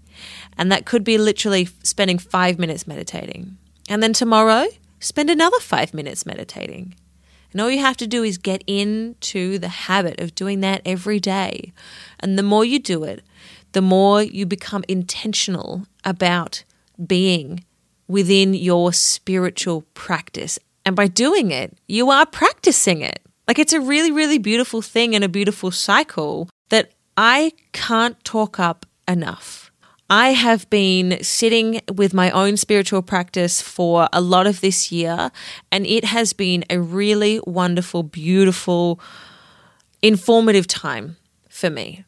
and 0.59 0.71
that 0.73 0.87
could 0.87 1.05
be 1.05 1.19
literally 1.19 1.69
spending 1.83 2.19
five 2.19 2.59
minutes 2.59 2.87
meditating. 2.87 3.57
And 3.89 4.03
then 4.03 4.13
tomorrow, 4.13 4.67
spend 5.01 5.31
another 5.31 5.61
five 5.61 5.95
minutes 5.95 6.27
meditating. 6.27 6.95
And 7.53 7.61
all 7.61 7.71
you 7.71 7.81
have 7.81 7.97
to 7.99 8.07
do 8.07 8.23
is 8.23 8.39
get 8.39 8.63
into 8.67 9.59
the 9.59 9.69
habit 9.69 10.21
of 10.21 10.35
doing 10.35 10.61
that 10.61 10.83
every 10.85 11.21
day. 11.21 11.73
And 12.21 12.39
the 12.39 12.43
more 12.43 12.65
you 12.65 12.79
do 12.79 13.05
it, 13.05 13.23
the 13.73 13.83
more 13.83 14.23
you 14.23 14.47
become 14.47 14.85
intentional 14.89 15.87
about 16.05 16.65
being 17.07 17.65
within 18.09 18.55
your 18.55 18.93
spiritual 18.93 19.83
practice. 19.95 20.59
And 20.85 20.95
by 20.95 21.09
doing 21.09 21.51
it, 21.51 21.77
you 21.87 22.11
are 22.11 22.27
practicing 22.27 23.03
it. 23.03 23.21
Like 23.49 23.59
it's 23.59 23.73
a 23.73 23.81
really, 23.81 24.11
really 24.11 24.39
beautiful 24.39 24.83
thing 24.83 25.15
and 25.15 25.25
a 25.25 25.29
beautiful 25.29 25.71
cycle 25.71 26.49
that 26.69 26.93
I 27.17 27.53
can't 27.73 28.23
talk 28.25 28.59
up 28.59 28.87
enough. 29.09 29.66
I 30.09 30.31
have 30.31 30.71
been 30.71 31.23
sitting 31.23 31.81
with 31.93 32.15
my 32.15 32.31
own 32.31 32.57
spiritual 32.57 33.03
practice 33.03 33.61
for 33.61 34.09
a 34.13 34.21
lot 34.21 34.47
of 34.47 34.61
this 34.61 34.93
year, 34.93 35.33
and 35.73 35.85
it 35.85 36.05
has 36.05 36.33
been 36.33 36.65
a 36.71 36.79
really 36.79 37.41
wonderful, 37.45 38.05
beautiful 38.05 39.01
informative 40.03 40.69
time 40.69 41.17
for 41.49 41.71
me. 41.71 42.05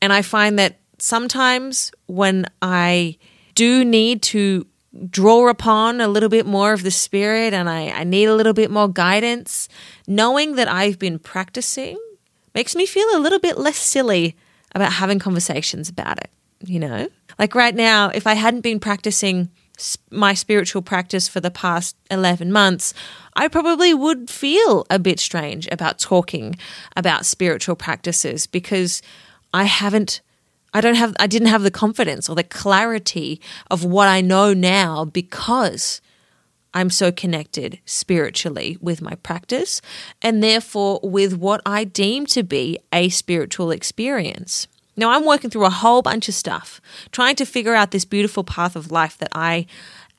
And 0.00 0.12
I 0.12 0.22
find 0.22 0.56
that 0.58 0.78
sometimes 0.98 1.90
when 2.06 2.46
I 2.60 3.18
do 3.56 3.84
need 3.84 4.22
to 4.22 4.66
draw 5.10 5.48
upon 5.48 6.00
a 6.00 6.08
little 6.08 6.28
bit 6.28 6.46
more 6.46 6.72
of 6.72 6.82
the 6.82 6.90
spirit 6.90 7.54
and 7.54 7.68
I, 7.68 7.88
I 7.88 8.04
need 8.04 8.26
a 8.26 8.34
little 8.34 8.52
bit 8.52 8.70
more 8.70 8.88
guidance, 8.88 9.68
knowing 10.06 10.54
that 10.56 10.68
I've 10.68 10.98
been 10.98 11.18
practicing 11.18 11.98
makes 12.54 12.76
me 12.76 12.86
feel 12.86 13.08
a 13.16 13.18
little 13.18 13.38
bit 13.38 13.58
less 13.58 13.78
silly 13.78 14.36
about 14.74 14.92
having 14.92 15.18
conversations 15.18 15.88
about 15.88 16.18
it, 16.18 16.30
you 16.64 16.78
know? 16.78 17.08
Like 17.38 17.54
right 17.54 17.74
now, 17.74 18.10
if 18.10 18.26
I 18.26 18.34
hadn't 18.34 18.60
been 18.60 18.80
practicing 18.80 19.50
my 20.10 20.34
spiritual 20.34 20.82
practice 20.82 21.28
for 21.28 21.40
the 21.40 21.50
past 21.50 21.96
11 22.10 22.52
months, 22.52 22.94
I 23.34 23.48
probably 23.48 23.94
would 23.94 24.30
feel 24.30 24.86
a 24.90 24.98
bit 24.98 25.18
strange 25.18 25.66
about 25.72 25.98
talking 25.98 26.56
about 26.96 27.26
spiritual 27.26 27.76
practices 27.76 28.46
because 28.46 29.02
I 29.52 29.64
haven't 29.64 30.20
I 30.74 30.80
don't 30.80 30.94
have 30.94 31.14
I 31.18 31.26
didn't 31.26 31.48
have 31.48 31.62
the 31.62 31.70
confidence 31.70 32.28
or 32.28 32.36
the 32.36 32.44
clarity 32.44 33.40
of 33.70 33.84
what 33.84 34.08
I 34.08 34.20
know 34.20 34.54
now 34.54 35.04
because 35.04 36.00
I'm 36.74 36.88
so 36.88 37.12
connected 37.12 37.80
spiritually 37.84 38.78
with 38.80 39.02
my 39.02 39.14
practice 39.16 39.82
and 40.22 40.42
therefore 40.42 41.00
with 41.02 41.36
what 41.36 41.60
I 41.66 41.84
deem 41.84 42.24
to 42.26 42.42
be 42.42 42.78
a 42.92 43.10
spiritual 43.10 43.70
experience. 43.70 44.68
Now, 44.96 45.10
I'm 45.10 45.24
working 45.24 45.50
through 45.50 45.64
a 45.64 45.70
whole 45.70 46.02
bunch 46.02 46.28
of 46.28 46.34
stuff, 46.34 46.80
trying 47.12 47.36
to 47.36 47.46
figure 47.46 47.74
out 47.74 47.90
this 47.90 48.04
beautiful 48.04 48.44
path 48.44 48.76
of 48.76 48.90
life 48.90 49.16
that 49.18 49.30
I 49.32 49.66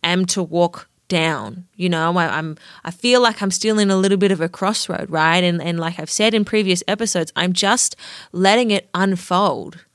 am 0.03 0.25
to 0.27 0.41
walk 0.41 0.89
down. 1.07 1.65
You 1.75 1.89
know, 1.89 2.17
I, 2.17 2.37
am 2.37 2.57
I 2.83 2.91
feel 2.91 3.21
like 3.21 3.41
I'm 3.41 3.51
still 3.51 3.77
in 3.77 3.91
a 3.91 3.97
little 3.97 4.17
bit 4.17 4.31
of 4.31 4.41
a 4.41 4.49
crossroad, 4.49 5.09
right? 5.09 5.43
And 5.43 5.61
and 5.61 5.79
like 5.79 5.99
I've 5.99 6.09
said 6.09 6.33
in 6.33 6.43
previous 6.43 6.83
episodes, 6.87 7.31
I'm 7.35 7.53
just 7.53 7.95
letting 8.31 8.71
it 8.71 8.89
unfold. 8.93 9.85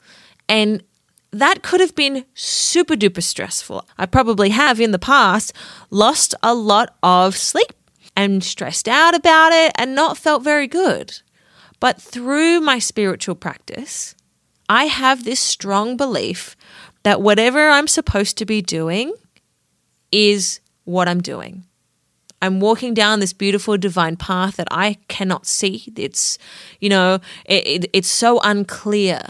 And 0.49 0.83
that 1.31 1.63
could 1.63 1.81
have 1.81 1.95
been 1.95 2.25
super 2.35 2.95
duper 2.95 3.23
stressful. 3.23 3.85
I 3.99 4.07
probably 4.07 4.51
have 4.51 4.81
in 4.81 4.93
the 4.93 4.99
past 4.99 5.53
lost 5.91 6.35
a 6.43 6.55
lot 6.55 6.97
of 7.03 7.37
sleep 7.37 7.73
and 8.17 8.43
stressed 8.43 8.89
out 8.89 9.15
about 9.15 9.53
it 9.53 9.73
and 9.77 9.95
not 9.95 10.17
felt 10.17 10.43
very 10.43 10.67
good. 10.67 11.21
But 11.81 12.01
through 12.01 12.61
my 12.61 12.79
spiritual 12.79 13.35
practice, 13.35 14.15
I 14.69 14.85
have 14.85 15.25
this 15.25 15.41
strong 15.41 15.97
belief 15.97 16.57
that 17.03 17.23
whatever 17.23 17.71
I'm 17.71 17.89
supposed 17.89 18.37
to 18.39 18.45
be 18.45 18.61
doing 18.61 19.13
is 20.13 20.61
what 20.85 21.09
I'm 21.09 21.21
doing. 21.21 21.65
I'm 22.41 22.61
walking 22.61 22.95
down 22.95 23.21
this 23.21 23.33
beautiful 23.33 23.77
divine 23.77 24.17
path 24.17 24.57
that 24.57 24.69
I 24.71 24.99
cannot 25.09 25.47
see. 25.47 25.93
It's, 25.97 26.39
you 26.81 26.89
know, 26.89 27.19
it, 27.45 27.67
it, 27.67 27.91
it's 27.93 28.09
so 28.09 28.41
unclear, 28.41 29.21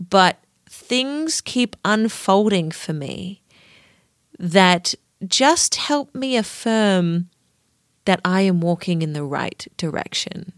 but 0.00 0.38
things 0.66 1.40
keep 1.40 1.76
unfolding 1.84 2.70
for 2.70 2.92
me 2.92 3.42
that 4.38 4.94
just 5.26 5.74
help 5.74 6.14
me 6.14 6.36
affirm 6.36 7.28
that 8.04 8.20
I 8.24 8.42
am 8.42 8.60
walking 8.60 9.02
in 9.02 9.12
the 9.12 9.24
right 9.24 9.66
direction. 9.76 10.52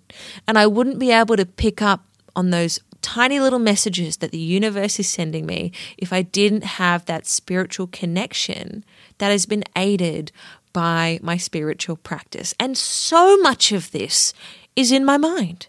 And 0.47 0.57
I 0.57 0.67
wouldn't 0.69 1.01
be 1.01 1.11
able 1.11 1.37
to 1.37 1.47
pick 1.47 1.83
up 1.83 2.05
on 2.37 2.51
those 2.51 2.79
tiny 3.03 3.41
little 3.41 3.59
messages 3.59 4.19
that 4.19 4.31
the 4.31 4.39
universe 4.39 4.99
is 4.99 5.09
sending 5.09 5.47
me 5.47 5.73
if 5.97 6.13
I 6.13 6.23
didn't 6.23 6.65
have 6.65 7.07
that 7.07 7.27
spiritual 7.27 7.87
connection 7.87 8.85
that 9.19 9.31
has 9.31 9.47
been 9.47 9.65
aided 9.77 10.33
by 10.73 11.19
my 11.23 11.37
spiritual 11.37 11.97
practice. 11.97 12.55
And 12.61 12.77
so 12.77 13.37
much 13.39 13.73
of 13.73 13.91
this 13.91 14.33
is 14.77 14.93
in 14.93 15.05
my 15.05 15.17
mind. 15.17 15.69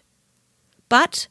But 0.88 1.26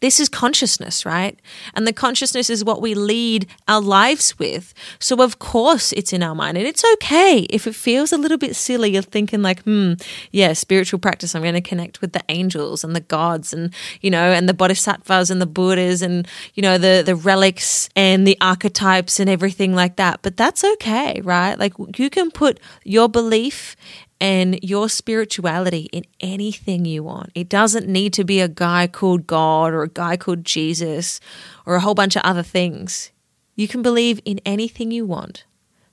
this 0.00 0.18
is 0.18 0.28
consciousness, 0.28 1.04
right? 1.04 1.38
And 1.74 1.86
the 1.86 1.92
consciousness 1.92 2.50
is 2.50 2.64
what 2.64 2.80
we 2.80 2.94
lead 2.94 3.46
our 3.68 3.80
lives 3.80 4.38
with. 4.38 4.74
So, 4.98 5.22
of 5.22 5.38
course, 5.38 5.92
it's 5.92 6.12
in 6.12 6.22
our 6.22 6.34
mind. 6.34 6.56
And 6.56 6.66
it's 6.66 6.84
okay 6.94 7.40
if 7.50 7.66
it 7.66 7.74
feels 7.74 8.12
a 8.12 8.18
little 8.18 8.38
bit 8.38 8.56
silly. 8.56 8.92
You're 8.92 9.02
thinking, 9.02 9.42
like, 9.42 9.62
hmm, 9.62 9.94
yeah, 10.30 10.54
spiritual 10.54 10.98
practice. 10.98 11.34
I'm 11.34 11.42
going 11.42 11.54
to 11.54 11.60
connect 11.60 12.00
with 12.00 12.12
the 12.12 12.22
angels 12.28 12.82
and 12.82 12.96
the 12.96 13.00
gods 13.00 13.52
and, 13.52 13.74
you 14.00 14.10
know, 14.10 14.32
and 14.32 14.48
the 14.48 14.54
bodhisattvas 14.54 15.30
and 15.30 15.40
the 15.40 15.46
Buddhas 15.46 16.02
and, 16.02 16.26
you 16.54 16.62
know, 16.62 16.78
the, 16.78 17.02
the 17.04 17.14
relics 17.14 17.88
and 17.94 18.26
the 18.26 18.38
archetypes 18.40 19.20
and 19.20 19.28
everything 19.28 19.74
like 19.74 19.96
that. 19.96 20.20
But 20.22 20.36
that's 20.36 20.64
okay, 20.64 21.20
right? 21.22 21.58
Like, 21.58 21.74
you 21.98 22.10
can 22.10 22.30
put 22.30 22.58
your 22.84 23.08
belief 23.08 23.76
and 24.20 24.62
your 24.62 24.88
spirituality 24.88 25.88
in 25.92 26.04
anything 26.20 26.84
you 26.84 27.02
want. 27.02 27.30
It 27.34 27.48
doesn't 27.48 27.88
need 27.88 28.12
to 28.14 28.24
be 28.24 28.40
a 28.40 28.48
guy 28.48 28.86
called 28.86 29.26
God 29.26 29.72
or 29.72 29.82
a 29.82 29.88
guy 29.88 30.16
called 30.16 30.44
Jesus 30.44 31.20
or 31.64 31.74
a 31.74 31.80
whole 31.80 31.94
bunch 31.94 32.16
of 32.16 32.22
other 32.22 32.42
things. 32.42 33.10
You 33.56 33.66
can 33.66 33.82
believe 33.82 34.20
in 34.24 34.40
anything 34.44 34.90
you 34.90 35.06
want, 35.06 35.44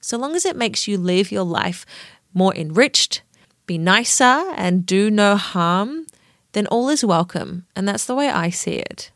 so 0.01 0.17
long 0.17 0.35
as 0.35 0.45
it 0.45 0.55
makes 0.55 0.87
you 0.87 0.97
live 0.97 1.31
your 1.31 1.43
life 1.43 1.85
more 2.33 2.55
enriched, 2.55 3.21
be 3.65 3.77
nicer, 3.77 4.43
and 4.55 4.85
do 4.85 5.09
no 5.09 5.35
harm, 5.35 6.05
then 6.51 6.67
all 6.67 6.89
is 6.89 7.03
welcome. 7.03 7.65
And 7.75 7.87
that's 7.87 8.05
the 8.05 8.15
way 8.15 8.29
I 8.29 8.49
see 8.49 8.75
it. 8.75 9.11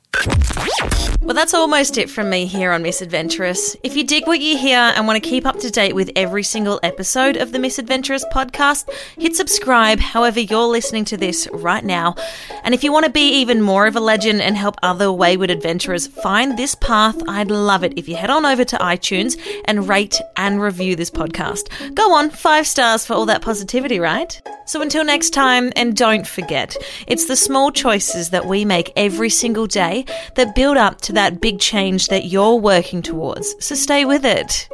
Well, 1.24 1.36
that's 1.36 1.54
almost 1.54 2.00
it 2.00 2.10
from 2.10 2.32
me 2.32 2.48
here 2.48 2.72
on 2.72 2.82
Misadventurous. 2.82 3.78
If 3.84 3.96
you 3.96 4.04
dig 4.04 4.26
what 4.26 4.40
you 4.40 4.58
hear 4.58 4.80
and 4.80 5.06
want 5.06 5.24
to 5.24 5.30
keep 5.30 5.46
up 5.46 5.60
to 5.60 5.70
date 5.70 5.94
with 5.94 6.10
every 6.16 6.42
single 6.42 6.80
episode 6.82 7.38
of 7.38 7.52
the 7.52 7.60
Misadventurous 7.60 8.26
podcast, 8.34 8.90
hit 9.20 9.36
subscribe 9.36 10.00
however 10.00 10.40
you're 10.40 10.66
listening 10.66 11.06
to 11.06 11.18
this 11.18 11.48
right 11.54 11.86
now. 11.86 12.16
And 12.64 12.74
if 12.74 12.84
you 12.84 12.92
want 12.92 13.06
to 13.06 13.12
be 13.12 13.34
even 13.34 13.62
more 13.62 13.86
of 13.86 13.96
a 13.96 14.00
legend 14.00 14.42
and 14.42 14.58
help 14.58 14.78
other 14.82 15.12
wayward 15.12 15.52
adventurers 15.52 16.08
find 16.08 16.58
this 16.58 16.74
path, 16.74 17.22
I'd 17.28 17.52
love 17.52 17.84
it 17.84 17.94
if 17.98 18.10
you 18.10 18.16
head 18.16 18.32
on 18.32 18.44
over 18.44 18.66
to 18.66 18.78
iTunes 18.78 19.40
and 19.66 19.88
rate 19.88 20.20
and 20.38 20.60
review 20.60 20.96
this 20.96 21.12
podcast. 21.12 21.94
Go 21.94 22.14
on, 22.14 22.32
five 22.32 22.66
stars 22.66 23.06
for 23.06 23.14
all 23.14 23.28
that 23.28 23.44
positivity, 23.44 24.00
right? 24.00 24.42
So 24.66 24.82
until 24.82 25.04
next 25.04 25.32
time, 25.32 25.72
and 25.76 25.96
don't 25.96 26.26
forget, 26.26 26.76
it's 27.06 27.26
the 27.26 27.36
small 27.36 27.72
choices 27.72 28.32
that 28.32 28.48
we 28.48 28.66
make 28.66 28.92
every 28.96 29.30
single 29.30 29.68
day 29.68 30.06
that 30.36 30.56
build 30.56 30.78
up 30.78 31.00
to 31.12 31.16
that 31.16 31.42
big 31.42 31.60
change 31.60 32.08
that 32.08 32.26
you're 32.26 32.56
working 32.56 33.02
towards. 33.02 33.56
So 33.64 33.76
stay 33.76 34.06
with 34.06 34.24
it. 34.24 34.70